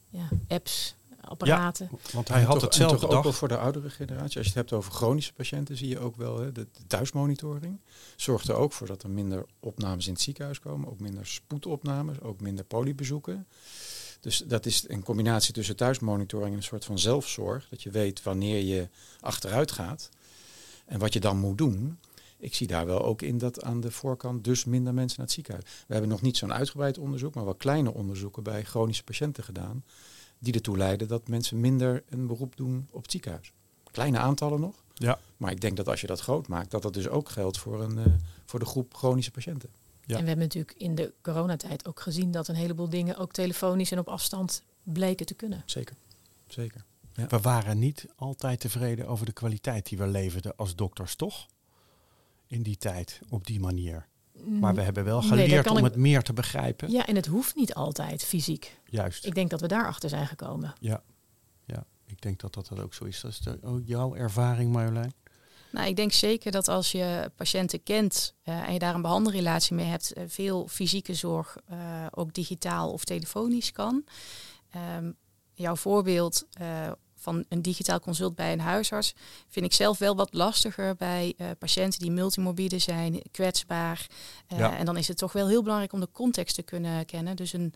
[0.09, 1.89] ja, apps, apparaten.
[2.13, 3.37] Want hij had toch- het zelf en toch ook wel bedacht.
[3.37, 4.23] voor de oudere generatie.
[4.23, 7.79] Als je het hebt over chronische patiënten, zie je ook wel hè, de, de thuismonitoring.
[8.15, 10.89] Zorgt er ook voor dat er minder opnames in het ziekenhuis komen.
[10.89, 13.47] Ook minder spoedopnames, ook minder polybezoeken.
[14.19, 17.67] Dus dat is een combinatie tussen thuismonitoring en een soort van zelfzorg.
[17.69, 18.87] Dat je weet wanneer je
[19.19, 20.09] achteruit gaat
[20.85, 21.97] en wat je dan moet doen.
[22.39, 25.35] Ik zie daar wel ook in dat aan de voorkant dus minder mensen naar het
[25.35, 25.65] ziekenhuis.
[25.87, 29.83] We hebben nog niet zo'n uitgebreid onderzoek, maar wel kleine onderzoeken bij chronische patiënten gedaan.
[30.39, 33.53] Die ertoe leiden dat mensen minder een beroep doen op het ziekenhuis.
[33.91, 34.83] Kleine aantallen nog.
[34.93, 35.19] Ja.
[35.37, 37.81] Maar ik denk dat als je dat groot maakt, dat dat dus ook geldt voor,
[37.83, 38.05] een, eh,
[38.45, 39.69] voor de groep chronische patiënten.
[40.05, 40.15] Ja.
[40.15, 43.91] En we hebben natuurlijk in de coronatijd ook gezien dat een heleboel dingen ook telefonisch
[43.91, 45.63] en op afstand bleken te kunnen.
[45.65, 45.95] Zeker.
[46.47, 46.83] Zeker.
[47.13, 51.47] We waren niet altijd tevreden over de kwaliteit die we leverden als dokters, toch?
[52.49, 54.07] In die tijd, op die manier.
[54.45, 56.91] Maar we hebben wel geleerd om ik- het meer te begrijpen.
[56.91, 58.79] Ja, en het hoeft niet altijd fysiek.
[58.85, 59.25] Juist.
[59.25, 60.73] Ik denk dat we daarachter zijn gekomen.
[60.79, 61.03] Ja.
[61.65, 63.21] ja, ik denk dat dat, dat ook zo is.
[63.21, 65.13] Dat is de, ook jouw ervaring, Marjolein.
[65.71, 69.75] Nou, ik denk zeker dat als je patiënten kent eh, en je daar een behandelrelatie
[69.75, 74.03] mee hebt, eh, veel fysieke zorg eh, ook digitaal of telefonisch kan.
[74.71, 75.11] Ehm,
[75.53, 79.13] jouw voorbeeld eh, van een digitaal consult bij een huisarts
[79.47, 84.07] vind ik zelf wel wat lastiger bij eh, patiënten die multimorbide zijn, kwetsbaar.
[84.47, 84.77] Eh, Ja.
[84.77, 87.35] En dan is het toch wel heel belangrijk om de context te kunnen kennen.
[87.35, 87.73] Dus een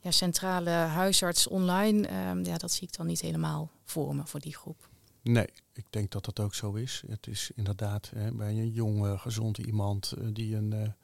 [0.00, 4.40] ja, centrale huisarts online, ehm, ja, dat zie ik dan niet helemaal voor me voor
[4.40, 4.88] die groep.
[5.22, 7.02] Nee, ik denk dat dat ook zo is.
[7.06, 10.94] Het is inderdaad hè, bij een jonge, gezond iemand eh, die een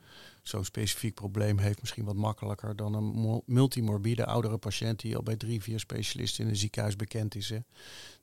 [0.49, 5.23] zo'n specifiek probleem heeft, misschien wat makkelijker dan een mo- multimorbide oudere patiënt die al
[5.23, 7.49] bij drie, vier specialisten in een ziekenhuis bekend is.
[7.49, 7.59] Hè.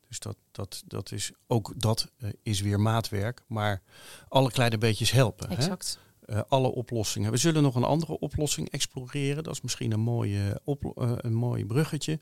[0.08, 3.42] Dus dat, dat, dat is ook dat eh, is weer maatwerk.
[3.46, 3.82] Maar
[4.28, 5.48] alle kleine beetjes helpen.
[5.48, 5.54] Hè?
[5.56, 5.98] Exact.
[6.24, 7.30] eh, alle oplossingen.
[7.30, 9.42] We zullen nog een andere oplossing exploreren.
[9.44, 12.20] Dat is misschien een, mooie eh, een mooi bruggetje.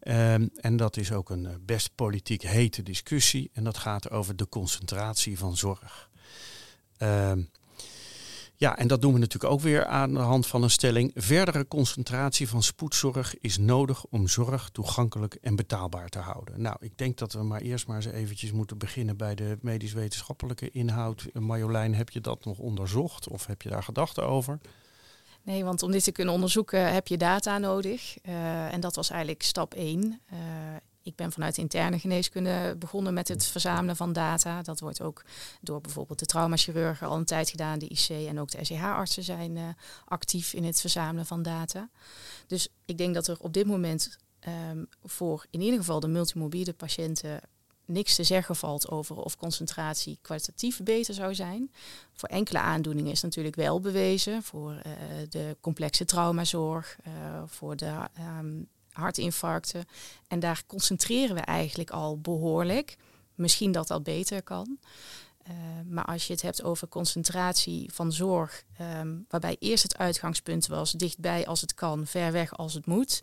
[0.00, 3.50] Ehm, en dat is ook een best politiek hete discussie.
[3.52, 6.10] En dat gaat over de concentratie van zorg.
[6.96, 7.42] Ehm,
[8.60, 11.10] ja, en dat doen we natuurlijk ook weer aan de hand van een stelling.
[11.14, 16.60] Verdere concentratie van spoedzorg is nodig om zorg toegankelijk en betaalbaar te houden.
[16.60, 20.70] Nou, ik denk dat we maar eerst maar eens eventjes moeten beginnen bij de medisch-wetenschappelijke
[20.70, 21.26] inhoud.
[21.32, 24.58] Eh, Marjolein, heb je dat nog onderzocht of heb je daar gedachten over?
[25.42, 28.16] Nee, want om dit te kunnen onderzoeken heb je data nodig.
[28.22, 30.20] Eh, en dat was eigenlijk stap 1.
[31.08, 34.62] Ik ben vanuit interne geneeskunde begonnen met het verzamelen van data.
[34.62, 35.24] Dat wordt ook
[35.60, 37.78] door bijvoorbeeld de traumachirurgen al een tijd gedaan.
[37.78, 39.64] De IC en ook de SEH-artsen zijn eh,
[40.04, 41.88] actief in het verzamelen van data.
[42.46, 46.72] Dus ik denk dat er op dit moment ehm, voor in ieder geval de multimorbide
[46.72, 47.40] patiënten
[47.84, 51.72] niks te zeggen valt over of concentratie kwalitatief beter zou zijn.
[52.12, 54.42] Voor enkele aandoeningen is natuurlijk wel bewezen.
[54.42, 54.92] Voor eh,
[55.28, 57.12] de complexe traumazorg, eh,
[57.46, 58.62] voor de ehm,
[58.98, 59.84] hartinfarcten.
[60.28, 62.96] En daar concentreren we eigenlijk al behoorlijk.
[63.34, 64.78] Misschien dat dat beter kan.
[65.48, 65.54] Uh,
[65.86, 68.64] maar als je het hebt over concentratie van zorg,
[69.00, 73.22] um, waarbij eerst het uitgangspunt was dichtbij als het kan, ver weg als het moet,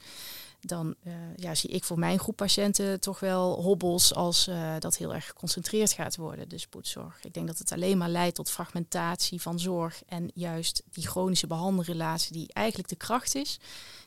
[0.60, 4.98] dan uh, ja, zie ik voor mijn groep patiënten toch wel hobbels als uh, dat
[4.98, 7.20] heel erg geconcentreerd gaat worden, de spoedzorg.
[7.24, 11.48] Ik denk dat het alleen maar leidt tot fragmentatie van zorg en juist die chronische
[11.48, 13.60] behandelrelatie die eigenlijk de kracht is,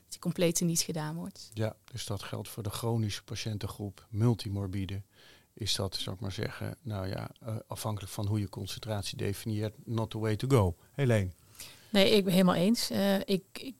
[0.09, 1.49] die compleet niet gedaan wordt.
[1.53, 5.01] Ja, dus dat geldt voor de chronische patiëntengroep, multimorbide.
[5.53, 9.75] Is dat, zou ik maar zeggen, nou ja, uh, afhankelijk van hoe je concentratie definieert,
[9.85, 10.75] not the way to go.
[10.91, 11.29] Helene.
[11.89, 12.91] Nee, ik ben helemaal eens.
[12.91, 13.75] Uh, ik, ik,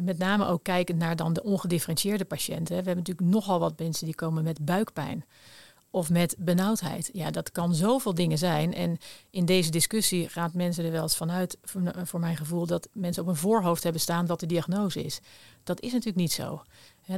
[0.00, 2.66] met name ook kijkend naar dan de ongedifferentieerde patiënten.
[2.66, 5.24] We hebben natuurlijk nogal wat mensen die komen met buikpijn
[5.90, 7.10] of met benauwdheid.
[7.12, 8.74] Ja, dat kan zoveel dingen zijn.
[8.74, 8.98] En
[9.30, 11.58] in deze discussie gaat mensen er wel eens vanuit,
[12.04, 15.20] voor, mijn gevoel, dat mensen op een voorhoofd hebben staan wat de diagnose is.
[15.62, 16.62] Dat is natuurlijk niet zo.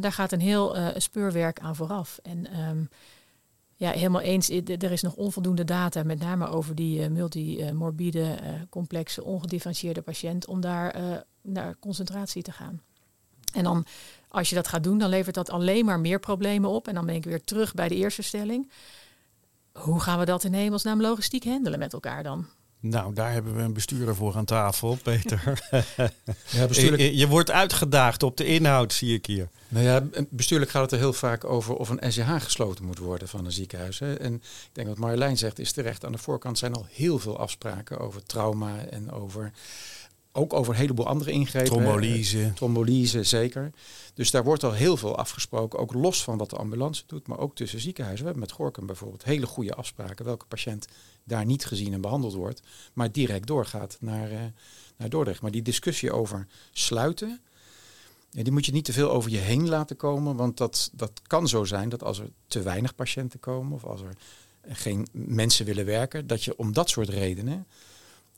[0.00, 2.18] Daar gaat een heel uh, speurwerk aan vooraf.
[2.22, 2.88] En um,
[3.76, 4.48] ja, helemaal eens.
[4.48, 10.46] Er is nog onvoldoende data, met name over die uh, multimorbide, uh, complexe, ongedifferentieerde patiënt,
[10.46, 12.80] om daar naar concentratie te gaan.
[13.52, 13.86] En dan,
[14.32, 16.88] als je dat gaat doen, dan levert dat alleen maar meer problemen op.
[16.88, 18.70] En dan ben ik weer terug bij de eerste stelling.
[19.72, 22.46] Hoe gaan we dat in hemelsnaam logistiek handelen met elkaar dan?
[22.82, 25.68] Nou, daar hebben we een bestuurder voor aan tafel, Peter.
[26.50, 27.02] ja, bestuurlijk...
[27.02, 29.48] je, je, wordt uitgedaagd op de inhoud, zie ik hier.
[29.68, 33.28] Nou ja, bestuurlijk gaat het er heel vaak over of een SCH gesloten moet worden
[33.28, 33.98] van een ziekenhuis.
[33.98, 34.14] Hè.
[34.14, 36.04] En ik denk wat Marjolein zegt is terecht.
[36.04, 39.52] Aan de voorkant zijn al heel veel afspraken over trauma en over...
[40.32, 41.70] Ook over een heleboel andere ingrepen.
[41.70, 42.36] Trombolyse.
[42.36, 42.52] Hè.
[42.52, 43.72] Trombolyse, zeker.
[44.14, 45.78] Dus daar wordt al heel veel afgesproken.
[45.78, 48.24] Ook los van wat de ambulance doet, maar ook tussen ziekenhuizen.
[48.24, 50.24] We hebben met Gorkum bijvoorbeeld hele goede afspraken.
[50.24, 50.86] Welke patiënt
[51.24, 54.38] daar niet gezien en behandeld wordt, maar direct doorgaat naar, uh,
[54.96, 55.42] naar Dordrecht.
[55.42, 57.40] Maar die discussie over sluiten,
[58.30, 61.20] Ja, die moet je niet te veel over je heen laten komen, want dat, dat
[61.26, 64.16] kan zo zijn dat als er te weinig patiënten komen of als er
[64.68, 67.66] geen mensen willen werken, dat je om dat soort redenen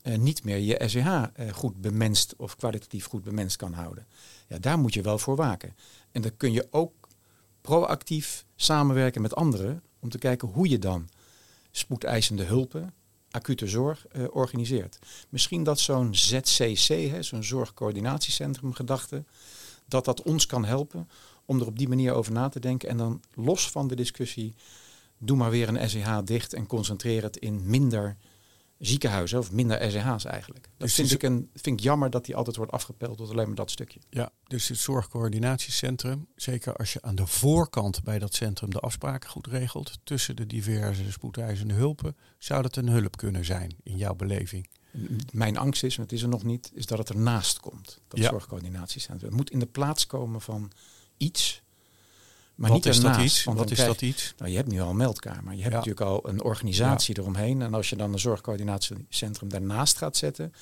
[0.05, 4.07] uh, niet meer je SEH uh, goed bemenst of kwalitatief goed bemenst kan houden.
[4.49, 5.77] Ja, daar moet je wel voor waken.
[6.13, 7.09] En dan kun je ook
[7.61, 11.09] proactief samenwerken met anderen om te kijken hoe je dan
[11.71, 12.95] spoedeisende hulpen,
[13.31, 14.99] acute zorg uh, organiseert.
[15.29, 19.25] Misschien dat zo'n ZCC, zo'n zorgcoördinatiecentrum gedachte,
[19.89, 21.09] dat dat ons kan helpen
[21.45, 24.55] om er op die manier over na te denken en dan los van de discussie,
[25.19, 28.17] doe maar weer een SEH dicht en concentreer het in minder
[28.87, 30.65] ziekenhuizen of minder SEH's eigenlijk.
[30.65, 33.47] Dat dus vind, ik een, vind ik jammer dat die altijd wordt afgepeld tot alleen
[33.47, 34.01] maar dat stukje.
[34.11, 39.31] Ja, dus het zorgcoördinatiecentrum, zeker als je aan de voorkant bij dat centrum de afspraken
[39.31, 44.15] goed regelt tussen de diverse spoedeisende hulpen, zou dat een hulp kunnen zijn in jouw
[44.15, 44.69] beleving?
[45.33, 48.19] Mijn angst is, en het is er nog niet, is dat het ernaast komt, dat
[48.19, 48.29] ja.
[48.29, 49.29] zorgcoördinatiecentrum.
[49.29, 50.71] Het moet in de plaats komen van
[51.17, 51.63] iets
[52.55, 53.45] maar wat niet is dat iets?
[53.45, 54.35] Want wat is dat iets?
[54.39, 55.55] Nou, je hebt nu al een meldkamer.
[55.55, 57.63] Je hebt natuurlijk al een organisatie eromheen.
[57.63, 60.53] En als je dan een zorgcoördinatiecentrum daarnaast gaat zetten,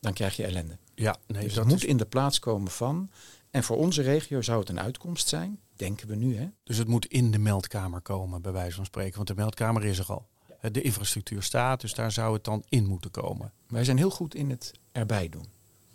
[0.00, 0.78] dan krijg je ellende.
[0.94, 3.10] Ja, nee, dus dat moet in de plaats komen van.
[3.50, 6.36] En voor onze regio zou het een uitkomst zijn, denken we nu.
[6.36, 6.48] Hè?
[6.64, 9.16] Dus het moet in de meldkamer komen, bij wijze van spreken.
[9.16, 10.26] Want de meldkamer is er al.
[10.72, 13.52] De infrastructuur staat, dus daar zou het dan in moeten komen.
[13.68, 15.46] Wij zijn heel goed in het erbij doen.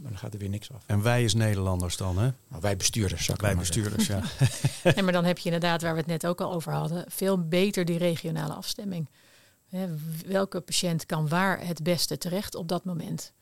[0.02, 0.84] Maar dan gaat er weer niks af.
[0.86, 2.32] En wij als Nederlanders dan, hè?
[2.48, 4.22] Nou, wij bestuurders, zou Wij bestuurders, ja.
[4.96, 7.48] en maar dan heb je inderdaad, waar we het net ook al over hadden, veel
[7.48, 9.10] beter die regionale afstemming.
[10.26, 13.34] welke patiënt kan waar het beste terecht op dat moment?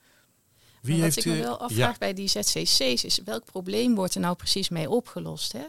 [0.81, 4.21] Wie wat heeft ik me wel afvraag bij die ZCC's is, welk probleem wordt er
[4.21, 5.51] nou precies mee opgelost?
[5.51, 5.65] Hè?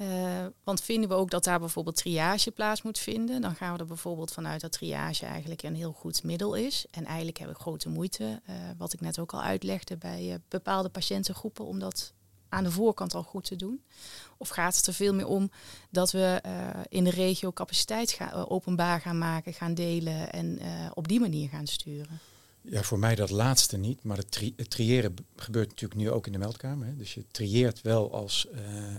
[0.00, 3.78] Uh, want vinden we ook dat daar bijvoorbeeld triage plaats moet vinden, dan gaan we
[3.78, 6.86] er bijvoorbeeld vanuit dat triage eigenlijk een heel goed middel is.
[6.90, 10.34] En eigenlijk hebben we grote moeite, uh, wat ik net ook al uitlegde, bij uh,
[10.48, 12.12] bepaalde patiëntengroepen om dat
[12.48, 13.82] aan de voorkant al goed te doen.
[14.36, 15.50] Of gaat het er veel meer om
[15.90, 16.40] dat we
[16.88, 20.60] in de regio capaciteit openbaar gaan maken, gaan delen en
[20.94, 22.20] op die manier gaan sturen?
[22.62, 26.26] Ja, voor mij dat laatste niet, maar het, tri het triëren gebeurt natuurlijk nu ook
[26.26, 26.86] in de meldkamer.
[26.86, 26.96] Hè.
[26.96, 28.96] Dus je trieert wel als uh, uh,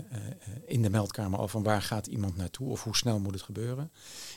[0.66, 3.90] in de meldkamer al van waar gaat iemand naartoe of hoe snel moet het gebeuren.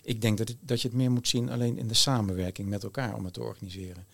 [0.03, 3.15] Ik denk dat, dat je het meer moet zien alleen in de samenwerking met elkaar
[3.15, 4.05] om het te organiseren.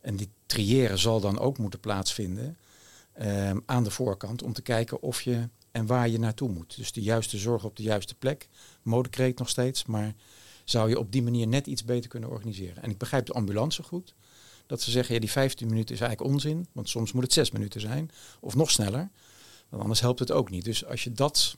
[0.00, 2.56] En die triëren zal dan ook moeten plaatsvinden
[3.20, 6.76] uh, aan de voorkant om te kijken of je en waar je naartoe moet.
[6.76, 8.48] Dus de juiste zorg op de juiste plek.
[8.82, 10.14] Modekreet nog steeds, maar
[10.64, 12.82] zou je op die manier net iets beter kunnen organiseren.
[12.82, 14.14] En ik begrijp de ambulance goed.
[14.72, 17.50] Dat ze zeggen, ja, die 15 minuten is eigenlijk onzin, want soms moet het 6
[17.50, 18.10] minuten zijn.
[18.40, 19.10] Of nog sneller,
[19.68, 20.64] want anders helpt het ook niet.
[20.64, 21.56] Dus als je dat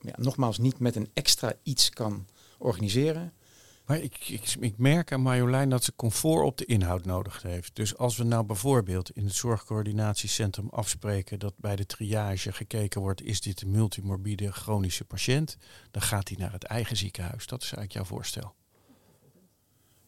[0.00, 2.26] ja, nogmaals niet met een extra iets kan
[2.58, 3.32] organiseren.
[3.84, 7.74] Maar ik, ik, ik merk aan Marjolein dat ze comfort op de inhoud nodig heeft.
[7.74, 13.22] Dus als we nou bijvoorbeeld in het zorgcoördinatiecentrum afspreken dat bij de triage gekeken wordt,
[13.22, 15.56] is dit een multimorbide chronische patiënt,
[15.90, 17.46] dan gaat hij naar het eigen ziekenhuis.
[17.46, 18.54] Dat is eigenlijk jouw voorstel.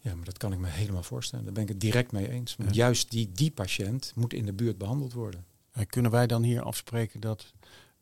[0.03, 1.45] Ja, maar dat kan ik me helemaal voorstellen.
[1.45, 2.57] Daar ben ik het direct mee eens.
[2.57, 5.45] Want juist die, die patiënt moet in de buurt behandeld worden.
[5.73, 7.53] En kunnen wij dan hier afspreken dat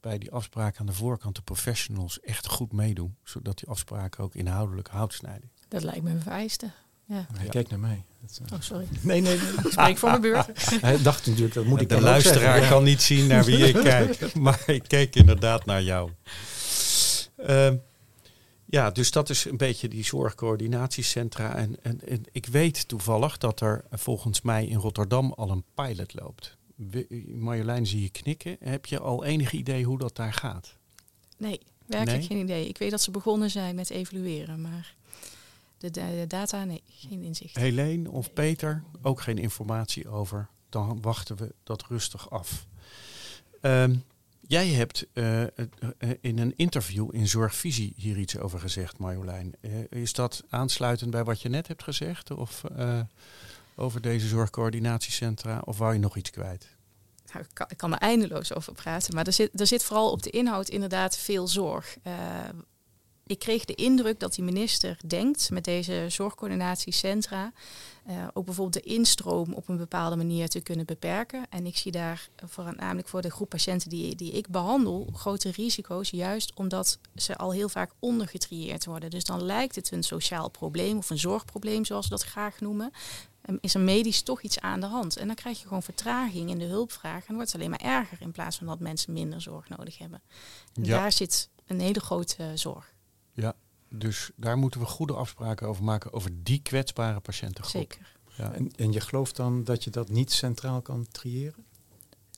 [0.01, 4.35] bij die afspraken aan de voorkant de professionals echt goed meedoen, zodat die afspraken ook
[4.35, 5.51] inhoudelijk hout snijden?
[5.69, 6.71] Dat lijkt me een vereiste.
[7.05, 7.27] Ja.
[7.33, 7.51] Hij ja.
[7.51, 8.05] kijkt naar mij.
[8.23, 8.53] Uh...
[8.53, 8.87] Oh, sorry.
[9.01, 9.49] Nee, nee, nee.
[9.49, 10.71] Ik spreek voor mijn beurt.
[10.81, 14.35] Hij dacht natuurlijk, dat moet ik De luisteraar kan niet zien naar wie ik kijk,
[14.35, 16.11] maar ik keek inderdaad naar jou.
[17.49, 17.71] Uh,
[18.71, 21.55] ja, dus dat is een beetje die zorgcoördinatiecentra.
[21.55, 26.15] En, en, en, ik weet toevallig dat er volgens mij in Rotterdam al een pilot
[26.15, 26.57] loopt.
[27.35, 28.57] Marjolein, zie je knikken.
[28.61, 30.77] Heb je al enig idee hoe dat daar gaat?
[31.37, 32.69] Nee, werkelijk geen idee.
[32.69, 34.95] Ik weet dat ze begonnen zijn met evalueren, maar
[35.79, 37.57] de, de, data, nee, geen inzicht.
[37.57, 40.49] Helene of Peter, ook geen informatie over.
[40.69, 42.67] Dan wachten we dat rustig af.
[43.63, 44.05] Um,
[44.51, 45.43] Jij hebt uh,
[46.21, 49.55] in een interview in Zorgvisie hier iets over gezegd, Marjolein.
[49.61, 52.31] Uh, is dat aansluitend bij wat je net hebt gezegd?
[52.31, 52.63] Of
[53.77, 55.63] over deze zorgcoördinatiecentra?
[55.65, 56.77] Of wou je nog iets kwijt?
[57.33, 59.15] Nou, ik, kan, ik, kan, er eindeloos over praten.
[59.15, 61.97] Maar er zit, er zit vooral op de inhoud inderdaad veel zorg
[63.31, 67.53] ik kreeg de indruk dat die minister denkt met deze zorgcoördinatiecentra
[68.09, 71.47] uh, ook bijvoorbeeld de instroom op een bepaalde manier te kunnen beperken.
[71.51, 75.51] En ik zie daar voor, namelijk voor de groep patiënten die, die ik behandel grote
[75.51, 79.11] risico's, juist omdat ze al heel vaak ondergetrieerd worden.
[79.11, 82.93] Dus dan lijkt het een sociaal probleem of een zorgprobleem, zoals we dat graag noemen.
[83.49, 85.17] Um, is er medisch toch iets aan de hand?
[85.17, 88.21] En dan krijg je gewoon vertraging in de hulpvraag en wordt het alleen maar erger
[88.21, 90.23] in plaats van dat mensen minder zorg nodig hebben.
[90.75, 92.90] En daar zit een hele grote zorg.
[93.41, 93.55] Ja,
[93.89, 97.93] dus daar moeten we goede afspraken over maken, over die kwetsbare patiëntengroep.
[97.93, 98.19] Zeker.
[98.37, 98.53] Ja.
[98.53, 101.65] En, en je gelooft dan dat je dat niet centraal kan triëren?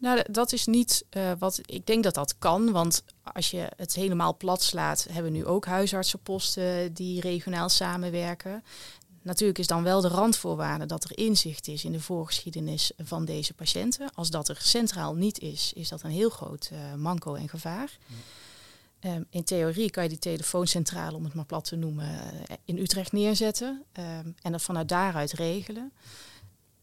[0.01, 2.71] Nou, dat is niet uh, wat ik denk dat dat kan.
[2.71, 8.65] Want als je het helemaal plat slaat, hebben we nu ook huisartsenposten die regionaal samenwerken.
[9.23, 13.55] Natuurlijk is dan wel de randvoorwaarde dat er inzicht is in de voorgeschiedenis van deze
[13.55, 14.15] patiënten.
[14.15, 17.99] Als dat er centraal niet is, is dat een heel groot uh, manco en gevaar.
[19.05, 22.79] Um, in theorie kan je die telefooncentrale, om het maar plat te noemen, uh, in
[22.79, 25.93] Utrecht neerzetten um, en dat vanuit daaruit regelen.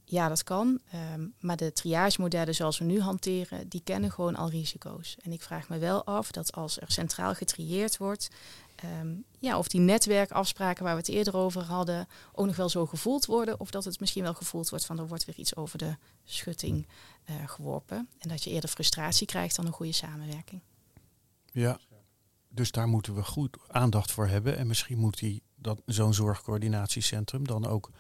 [0.04, 0.80] Ja, dat kan.
[1.14, 5.18] Um, maar de triagemodellen zoals we nu hanteren, die kennen gewoon al risico's.
[5.22, 8.30] En ik vraag me wel af dat als er centraal getrieerd wordt,
[9.40, 13.26] ja, of die netwerkafspraken waar we het eerder over hadden, ook nog wel zo gevoeld
[13.26, 13.60] worden.
[13.60, 16.88] Of dat het misschien wel gevoeld wordt van er wordt weer iets over de schutting
[17.30, 18.10] uh, geworpen.
[18.20, 20.62] En dat je eerder frustratie krijgt dan een goede samenwerking.
[21.52, 21.80] Ja,
[22.50, 24.58] dus daar moeten we goed aandacht voor hebben.
[24.58, 27.92] En misschien moet die, dat, zo'n zorgcoördinatiecentrum dan ook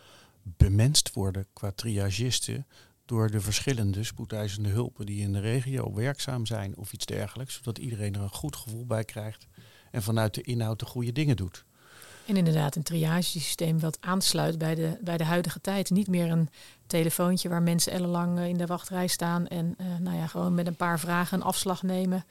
[0.43, 2.67] bemenst worden qua triagisten
[3.05, 7.77] door de verschillende spoedeisende hulpen die in de regio werkzaam zijn of iets dergelijks, zodat
[7.77, 9.47] iedereen er een goed gevoel bij krijgt
[9.91, 11.65] en vanuit de inhoud de goede dingen doet.
[12.25, 15.89] En inderdaad, een triagesysteem wat aansluit bij de, bij de huidige tijd.
[15.89, 16.49] Niet meer een
[16.87, 20.67] telefoontje waar mensen ellenlang eh, in de wachtrij staan en uh, nou ja, gewoon met
[20.67, 22.25] een paar vragen een afslag nemen.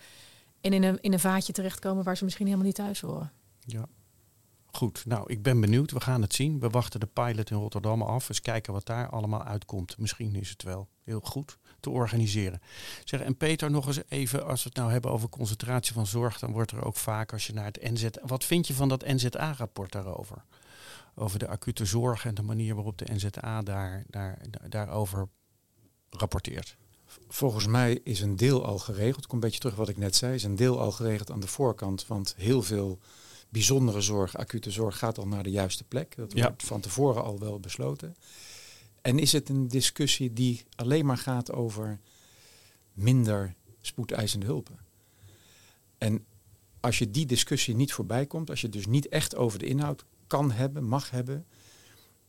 [0.60, 3.32] En in een, in een vaatje terechtkomen waar ze misschien helemaal niet thuis horen.
[3.58, 3.86] Ja.
[4.70, 5.90] Goed, nou ik ben benieuwd.
[5.90, 6.60] We gaan het zien.
[6.60, 8.28] We wachten de pilot in Rotterdam af.
[8.28, 9.98] Eens kijken wat daar allemaal uitkomt.
[9.98, 12.60] Misschien is het wel heel goed te organiseren.
[13.04, 16.38] Zeg, en Peter, nog eens even, als we het nou hebben over concentratie van zorg,
[16.38, 18.08] dan wordt er ook vaak als je naar het NZ.
[18.22, 20.44] Wat vind je van dat NZA-rapport daarover?
[21.14, 25.28] Over de acute zorg en de manier waarop de NZA daar, daar, daarover
[26.10, 26.76] rapporteert.
[27.28, 29.26] Volgens mij is een deel al geregeld.
[29.26, 30.34] Kom een beetje terug wat ik net zei.
[30.34, 32.06] Is een deel al geregeld aan de voorkant.
[32.06, 32.98] Want heel veel
[33.48, 36.16] bijzondere zorg, acute zorg, gaat al naar de juiste plek.
[36.16, 38.16] Dat wordt van tevoren al wel besloten.
[39.00, 42.00] En is het een discussie die alleen maar gaat over
[42.92, 44.78] minder spoedeisende hulpen?
[45.98, 46.24] En
[46.80, 50.04] als je die discussie niet voorbij komt, als je dus niet echt over de inhoud
[50.26, 51.46] kan hebben, mag hebben,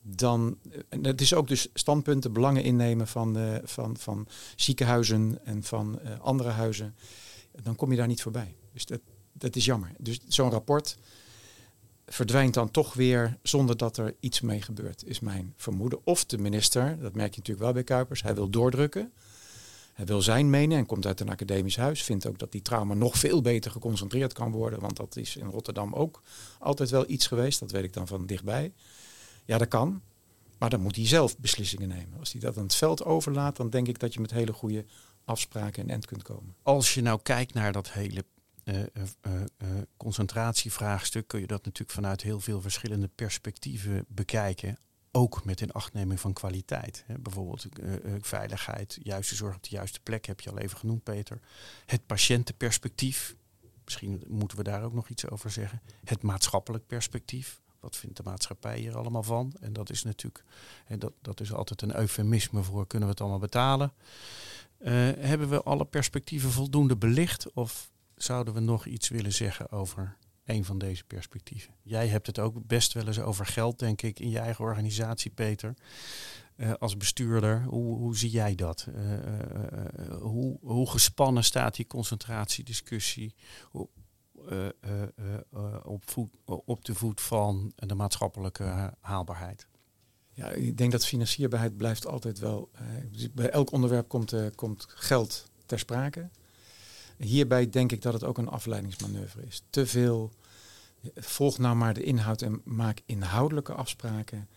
[0.01, 0.57] dan.
[0.89, 6.19] Het is ook dus standpunten, belangen innemen van, uh, van, van ziekenhuizen en van uh,
[6.19, 6.95] andere huizen.
[7.63, 8.55] Dan kom je daar niet voorbij.
[8.73, 8.99] Dus dat,
[9.33, 9.91] dat is jammer.
[9.97, 10.97] Dus zo'n rapport
[12.05, 15.99] verdwijnt dan toch weer zonder dat er iets mee gebeurt, is mijn vermoeden.
[16.03, 19.11] Of de minister, dat merk je natuurlijk wel bij Kuipers, hij wil doordrukken.
[19.93, 22.03] Hij wil zijn menen en komt uit een academisch huis.
[22.03, 24.79] Vindt ook dat die trauma nog veel beter geconcentreerd kan worden.
[24.79, 26.21] Want dat is in Rotterdam ook
[26.59, 27.59] altijd wel iets geweest.
[27.59, 28.73] Dat weet ik dan van dichtbij.
[29.49, 30.01] Ja, dat kan.
[30.57, 32.19] Maar dan moet hij zelf beslissingen nemen.
[32.19, 34.85] Als hij dat aan het veld overlaat, dan denk ik dat je met hele goede
[35.25, 36.55] afspraken en end kunt komen.
[36.63, 38.25] Als je nou kijkt naar dat hele
[38.63, 39.41] uh, uh,
[39.97, 44.77] concentratievraagstuk kun je dat natuurlijk vanuit heel veel verschillende perspectieven bekijken.
[45.11, 47.03] Ook met inachtneming van kwaliteit.
[47.07, 47.19] Hè.
[47.19, 47.65] Bijvoorbeeld
[48.21, 51.39] veiligheid, juiste zorg op de juiste plek, heb je al even genoemd, Peter.
[51.85, 53.35] Het patiëntenperspectief,
[53.83, 55.81] misschien moeten we daar ook nog iets over zeggen.
[56.03, 57.61] Het maatschappelijk perspectief.
[57.79, 59.53] Wat vindt de maatschappij hier allemaal van?
[59.59, 60.43] En dat is natuurlijk,
[60.85, 63.93] hè, dat, dat is altijd een eufemisme voor kunnen we het allemaal betalen.
[65.19, 67.53] hebben we alle perspectieven voldoende belicht?
[67.53, 71.73] Of zouden we nog iets willen zeggen over een van deze perspectieven?
[71.81, 75.31] Jij hebt het ook best wel eens over geld, denk ik, in je eigen organisatie,
[75.31, 75.73] Peter.
[76.55, 78.87] Uh, als bestuurder, hoe, hoe zie jij dat?
[78.89, 83.35] Uh, hoe, hoe gespannen staat die concentratiediscussie
[83.71, 83.89] op,
[85.83, 89.67] op, voet, op de voet van de maatschappelijke haalbaarheid?
[90.33, 92.69] Ja, ik denk dat financierbaarheid blijft altijd wel.
[93.33, 96.29] bij elk onderwerp komt, komt geld ter sprake.
[97.17, 99.61] Hierbij denk ik dat het ook een afleidingsmanoeuvre is.
[99.69, 100.31] Te veel,
[101.15, 104.47] volg nou maar de inhoud en maak inhoudelijke afspraken.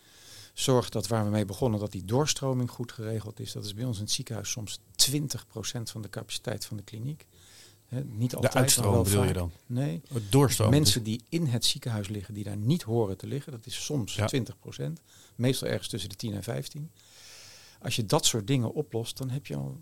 [0.53, 3.51] Zorg dat waar we mee begonnen, dat die doorstroming goed geregeld is.
[3.51, 4.81] Dat is bij ons in het ziekenhuis soms 20%
[5.83, 7.25] van de capaciteit van de kliniek.
[8.01, 8.53] Niet altijd.
[8.53, 9.51] De uitstroom bedoel je dan?
[9.65, 10.01] Nee.
[10.13, 10.69] Het doorstroom.
[10.69, 14.15] Mensen die in het ziekenhuis liggen, die daar niet horen te liggen, dat is soms
[14.15, 14.29] ja.
[14.79, 14.83] 20%.
[15.35, 16.91] Meestal ergens tussen de 10 en 15.
[17.81, 19.81] Als je dat soort dingen oplost, dan heb je al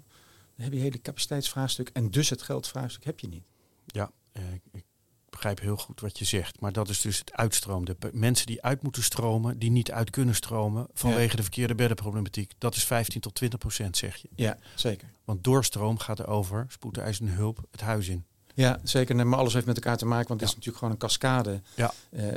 [0.55, 3.43] heb je hele capaciteitsvraagstuk en dus het geldvraagstuk heb je niet.
[3.85, 4.83] Ja, eh, ik
[5.31, 6.59] begrijp heel goed wat je zegt.
[6.59, 7.85] Maar dat is dus het uitstroom.
[7.85, 12.53] De mensen die uit moeten stromen, die niet uit kunnen stromen vanwege de verkeerde beddenproblematiek.
[12.57, 14.29] Dat is 15 tot 20 procent, zeg je.
[14.35, 15.07] Ja, zeker.
[15.23, 18.25] Want doorstroom gaat er over, spoedeisende hulp, het huis in.
[18.53, 19.27] Ja, zeker.
[19.27, 21.93] Maar alles heeft met elkaar te maken, want het is natuurlijk gewoon een cascade ja.
[22.09, 22.33] uh, uh,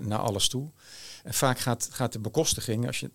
[0.00, 0.70] naar alles toe.
[1.22, 3.10] En vaak gaat, gaat de bekostiging, als je,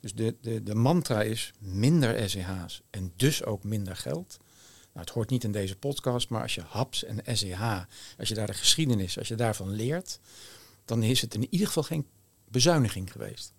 [0.00, 4.38] dus de, de, de mantra is minder SEH's en dus ook minder geld.
[4.92, 7.82] Nou, het hoort niet in deze podcast, maar als je HAPS en SEH,
[8.18, 10.20] als je daar de geschiedenis, als je daarvan leert,
[10.84, 12.06] dan is het in ieder geval geen
[12.48, 13.52] bezuiniging geweest.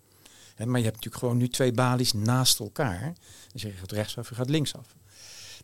[0.56, 3.02] maar je hebt natuurlijk gewoon nu twee balies naast elkaar.
[3.02, 4.96] Dan zeg je gaat rechtsaf, je gaat linksaf.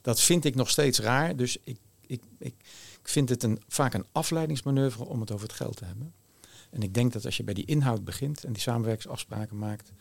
[0.01, 1.37] Dat vind ik nog steeds raar.
[1.37, 2.55] Dus ik, ik, ik,
[3.03, 6.15] ik vind het een, vaak een afleidingsmanoeuvre om het over het geld te hebben.
[6.71, 9.93] En ik denk dat als je bij die inhoud begint en die samenwerkingsafspraken maakt,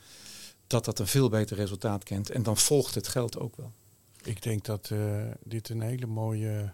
[0.68, 2.30] dat dat een veel beter resultaat kent.
[2.30, 3.74] En dan volgt het geld ook wel.
[4.24, 6.74] Ik denk dat uh, dit een hele mooie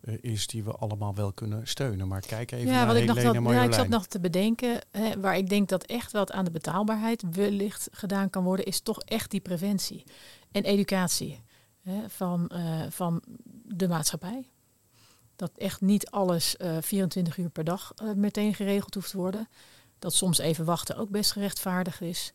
[0.00, 2.08] uh, is die we allemaal wel kunnen steunen.
[2.08, 4.20] Maar kijk even ja, naar wat ik, nog Helene dat, ja, ik zat nog te
[4.20, 8.66] bedenken, hè, waar ik denk dat echt wat aan de betaalbaarheid wellicht gedaan kan worden,
[8.66, 10.04] is toch echt die preventie
[10.52, 11.42] en educatie
[11.82, 13.22] hè, van, uh, van
[13.64, 14.50] de maatschappij.
[15.36, 19.48] Dat echt niet alles 24 uur per dag meteen geregeld hoeft te worden.
[19.98, 22.32] Dat soms even wachten ook best gerechtvaardigd is.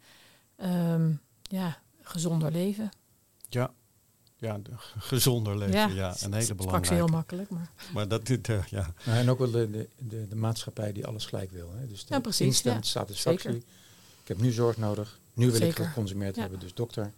[0.58, 2.90] Um, ja, gezonder leven.
[3.50, 3.74] Ja,
[4.42, 4.60] ja,
[4.98, 5.76] gezonder leven.
[5.76, 6.94] Ja, ja een hele belangrijke.
[6.94, 7.50] heel makkelijk.
[7.50, 8.94] Maar, maar dat dit, uh, ja.
[9.06, 11.72] En ook wel de, de, de, de, maatschappij die alles gelijk wil.
[11.76, 11.88] Hè.
[11.88, 12.46] Dus de ja, precies.
[12.46, 12.92] Instant ja.
[12.92, 13.52] satisfactie.
[13.52, 13.68] Zeker.
[14.22, 15.20] Ik heb nu zorg nodig.
[15.34, 15.84] Nu wil Zeker.
[15.84, 16.42] ik geconsumeerd ja.
[16.42, 16.60] hebben.
[16.60, 17.12] Dus dokter,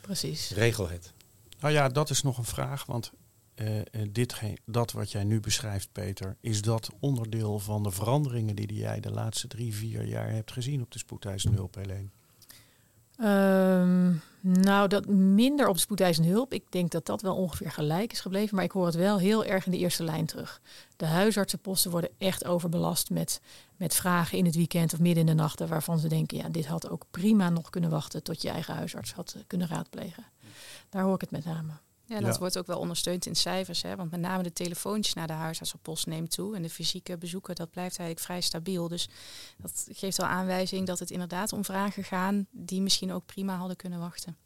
[0.00, 0.50] precies.
[0.50, 1.12] regel het.
[1.60, 2.86] Nou ja, dat is nog een vraag.
[2.86, 3.12] Want
[3.54, 8.74] uh, dit, dat wat jij nu beschrijft, Peter, is dat onderdeel van de veranderingen die
[8.74, 12.08] jij de laatste drie, vier jaar hebt gezien op de spoedeisende hulp, Helene?
[13.18, 16.52] Um, nou, dat minder op spoedeisende hulp.
[16.52, 18.56] Ik denk dat dat wel ongeveer gelijk is gebleven.
[18.56, 20.60] Maar ik hoor het wel heel erg in de eerste lijn terug.
[20.96, 23.40] De huisartsenposten worden echt overbelast met,
[23.76, 25.68] met vragen in het weekend of midden in de nachten.
[25.68, 29.12] Waarvan ze denken, ja, dit had ook prima nog kunnen wachten tot je eigen huisarts
[29.12, 30.24] had kunnen raadplegen.
[30.88, 31.72] Daar hoor ik het met name.
[32.06, 33.82] Ja, dat wordt ook wel ondersteund in cijfers.
[33.82, 33.96] Hè?
[33.96, 36.56] Want met name de telefoontjes naar de huisartsenpost neemt toe.
[36.56, 38.88] En de fysieke bezoeken, dat blijft eigenlijk vrij stabiel.
[38.88, 39.08] Dus
[39.56, 43.76] dat geeft wel aanwijzing dat het inderdaad om vragen gaan die misschien ook prima hadden
[43.76, 44.36] kunnen wachten.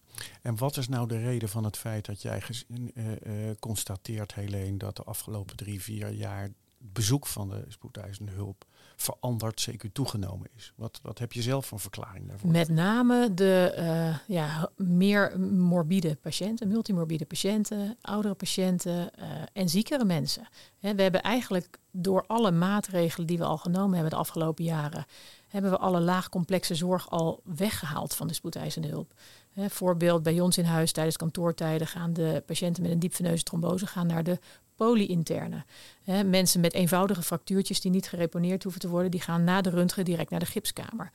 [0.42, 4.76] En wat is nou de reden van het feit dat jij uh, uh, constateert, Helene,
[4.76, 8.64] dat de afgelopen drie, vier jaar bezoek van de spoedeisende hulp
[9.02, 10.72] veranderd, zeker toegenomen is.
[10.76, 12.50] Wat, wat heb je zelf van verklaring daarvoor?
[12.50, 20.04] Met name de uh, ja, meer morbide patiënten, multimorbide patiënten, oudere patiënten uh, en ziekere
[20.04, 20.48] mensen.
[20.78, 25.06] We hebben eigenlijk door alle maatregelen die we al genomen hebben de afgelopen jaren,
[25.48, 29.12] hebben we alle laagcomplexe zorg al weggehaald van de spoedeisende hulp.
[29.52, 33.86] He, voorbeeld bij ons in huis tijdens kantoortijden gaan de patiënten met een diepveneuze trombose
[33.86, 34.38] gaan naar de
[34.74, 35.64] polyinterne.
[36.02, 39.70] He, mensen met eenvoudige fractuurtjes die niet gereponeerd hoeven te worden, die gaan na de
[39.70, 41.10] röntgen direct naar de gipskamer.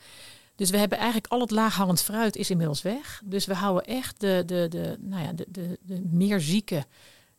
[0.55, 3.21] Dus we hebben eigenlijk al het laaghangend fruit is inmiddels weg.
[3.25, 6.85] Dus we houden echt de, de, de, nou ja, de, de, de meer zieke,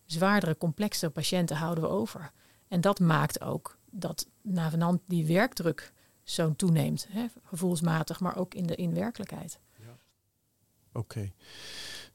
[0.04, 2.30] zwaardere, complexere patiënten houden we over.
[2.68, 5.92] En dat maakt ook dat navenant die werkdruk
[6.22, 7.06] zo toeneemt.
[7.10, 9.58] Hè, gevoelsmatig, maar ook in de in werkelijkheid.
[10.96, 11.32] Oké.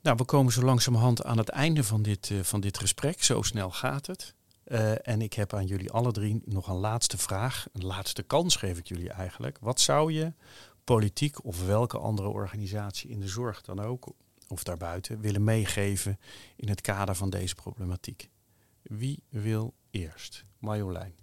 [0.01, 3.23] Nou, we komen zo langzamerhand aan het einde van dit, uh, van dit gesprek.
[3.23, 4.33] Zo snel gaat het.
[4.67, 7.67] Uh, en ik heb aan jullie alle drie nog een laatste vraag.
[7.73, 9.57] Een laatste kans geef ik jullie eigenlijk.
[9.61, 10.33] Wat zou je
[10.83, 14.13] politiek of welke andere organisatie in de zorg dan ook,
[14.47, 16.19] of daarbuiten, willen meegeven
[16.55, 18.29] in het kader van deze problematiek?
[18.81, 20.45] Wie wil eerst?
[20.59, 21.15] Marjolein.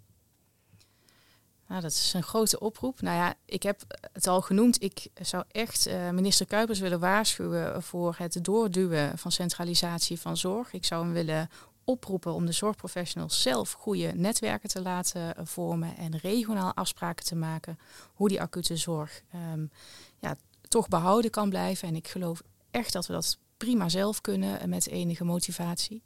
[1.69, 3.01] Nou, dat is een grote oproep.
[3.01, 4.83] Nou ja, ik heb het al genoemd.
[4.83, 10.73] Ik zou echt uh, minister Kuipers willen waarschuwen voor het doorduwen van centralisatie van zorg.
[10.73, 11.51] Ik zou hem willen
[11.89, 17.35] oproepen om de zorgprofessionals zelf goede netwerken te laten eh, vormen en regionaal afspraken te
[17.35, 17.79] maken
[18.15, 19.71] hoe die acute zorg um,
[20.19, 20.37] ja,
[20.69, 21.89] toch behouden kan blijven.
[21.89, 26.03] En ik geloof echt dat we dat prima zelf kunnen uh, met enige motivatie.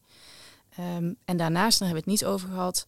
[0.79, 2.87] Um, en daarnaast, daar hebben we het niet over gehad,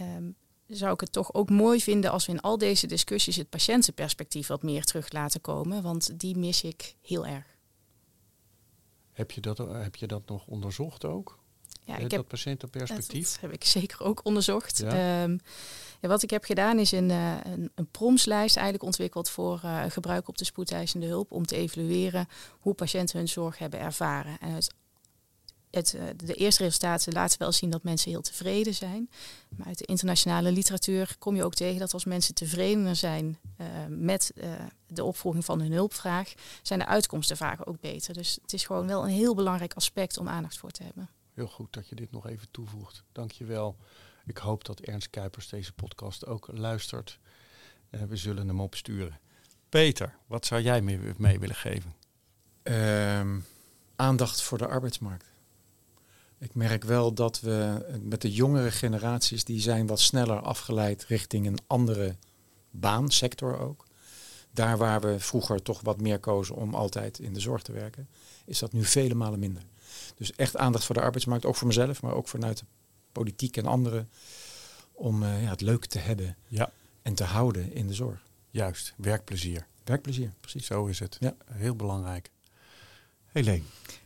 [0.00, 0.36] um,
[0.66, 4.46] zou ik het toch ook mooi vinden als we in al deze discussies het patiëntenperspectief
[4.46, 7.46] wat meer terug laten komen, want die mis ik heel erg.
[9.12, 11.38] Heb je dat, heb je dat nog onderzocht ook?
[11.84, 13.30] Ja, ik dat heb, patiëntenperspectief?
[13.30, 14.78] Dat heb ik zeker ook onderzocht.
[14.78, 15.22] Ja.
[15.22, 15.40] Um,
[16.00, 19.84] ja, wat ik heb gedaan is een, uh, een, een promslijst eigenlijk ontwikkeld voor uh,
[19.88, 22.26] gebruik op de spoedeisende hulp om te evalueren
[22.60, 24.38] hoe patiënten hun zorg hebben ervaren.
[24.40, 24.74] En het
[25.74, 29.10] het, eh, de eerste resultaten laten wel zien dat mensen heel tevreden zijn.
[29.56, 33.66] Maar uit de internationale literatuur kom je ook tegen dat als mensen tevredener zijn uh,
[33.88, 34.52] met uh,
[34.86, 38.14] de opvolging van hun hulpvraag, zijn de uitkomsten vaak ook beter.
[38.14, 41.08] Dus het is gewoon wel een heel belangrijk aspect om aandacht voor te hebben.
[41.34, 43.02] Heel goed dat je dit nog even toevoegt.
[43.12, 43.76] Dank je wel.
[44.26, 47.18] Ik hoop dat Ernst Kuipers deze podcast ook luistert.
[47.90, 49.20] we zullen hem opsturen.
[49.68, 51.94] Peter, wat zou jij mee, mee willen geven?
[52.62, 53.36] Uh,
[53.96, 55.33] aandacht voor de arbeidsmarkt.
[56.44, 61.46] Ik merk wel dat we met de jongere generaties, die zijn wat sneller afgeleid richting
[61.46, 62.16] een andere
[62.70, 63.84] baansector ook.
[64.50, 68.08] Daar waar we vroeger toch wat meer kozen om altijd in de zorg te werken,
[68.44, 69.62] is dat nu vele malen minder.
[70.14, 72.64] Dus echt aandacht voor de arbeidsmarkt, ook voor mezelf, maar ook vanuit de
[73.12, 74.10] politiek en anderen,
[74.92, 76.70] om uh, ja, het leuk te hebben ja.
[77.02, 78.22] en te houden in de zorg.
[78.50, 79.66] Juist, werkplezier.
[79.84, 80.66] Werkplezier, precies.
[80.66, 81.16] Zo is het.
[81.20, 81.34] Ja.
[81.52, 82.30] Heel belangrijk.
[83.34, 83.62] Helene.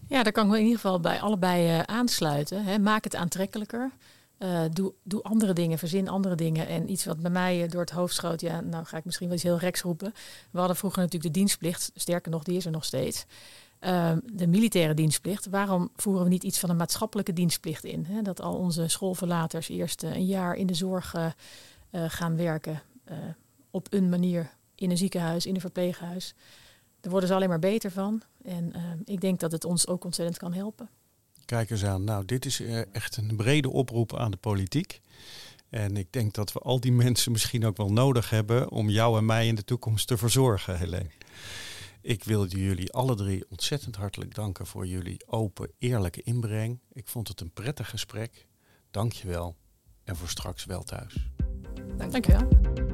[0.07, 2.64] Ja, daar kan ik me in ieder geval bij allebei uh, aansluiten.
[2.64, 2.79] Hè.
[2.79, 3.91] Maak het aantrekkelijker.
[4.39, 6.66] Uh, doe, doe andere dingen, verzin andere dingen.
[6.66, 9.26] En iets wat bij mij uh, door het hoofd schoot, ja, nou ga ik misschien
[9.26, 10.14] wel eens heel rechts roepen.
[10.51, 13.24] We hadden vroeger natuurlijk de dienstplicht, sterker nog, die is er nog steeds.
[13.81, 15.47] Uh, de militaire dienstplicht.
[15.47, 18.05] Waarom voeren we niet iets van een maatschappelijke dienstplicht in?
[18.05, 18.22] Hè?
[18.22, 21.14] Dat al onze schoolverlaters eerst een jaar in de zorg
[21.93, 22.83] gaan werken.
[23.70, 26.35] op een manier in een ziekenhuis, in een verpleeghuis.
[27.01, 28.23] Daar worden ze alleen maar beter van.
[28.43, 28.73] En
[29.05, 30.89] ik denk dat het ons ook ontzettend kan helpen.
[31.49, 32.05] Kijk eens aan.
[32.05, 35.01] Nou, dit is eh, echt een brede oproep aan de politiek.
[35.71, 39.19] En ik denk dat we al die mensen misschien ook wel nodig hebben om jou
[39.19, 41.11] en mij in de toekomst te verzorgen, Helene.
[42.01, 46.81] Ik wil jullie alle drie ontzettend hartelijk danken voor jullie open, eerlijke inbreng.
[46.93, 48.47] Ik vond het een prettig gesprek.
[48.91, 49.57] Dank je wel
[50.05, 51.31] en voor straks wel thuis.
[51.97, 52.88] Dank je wel.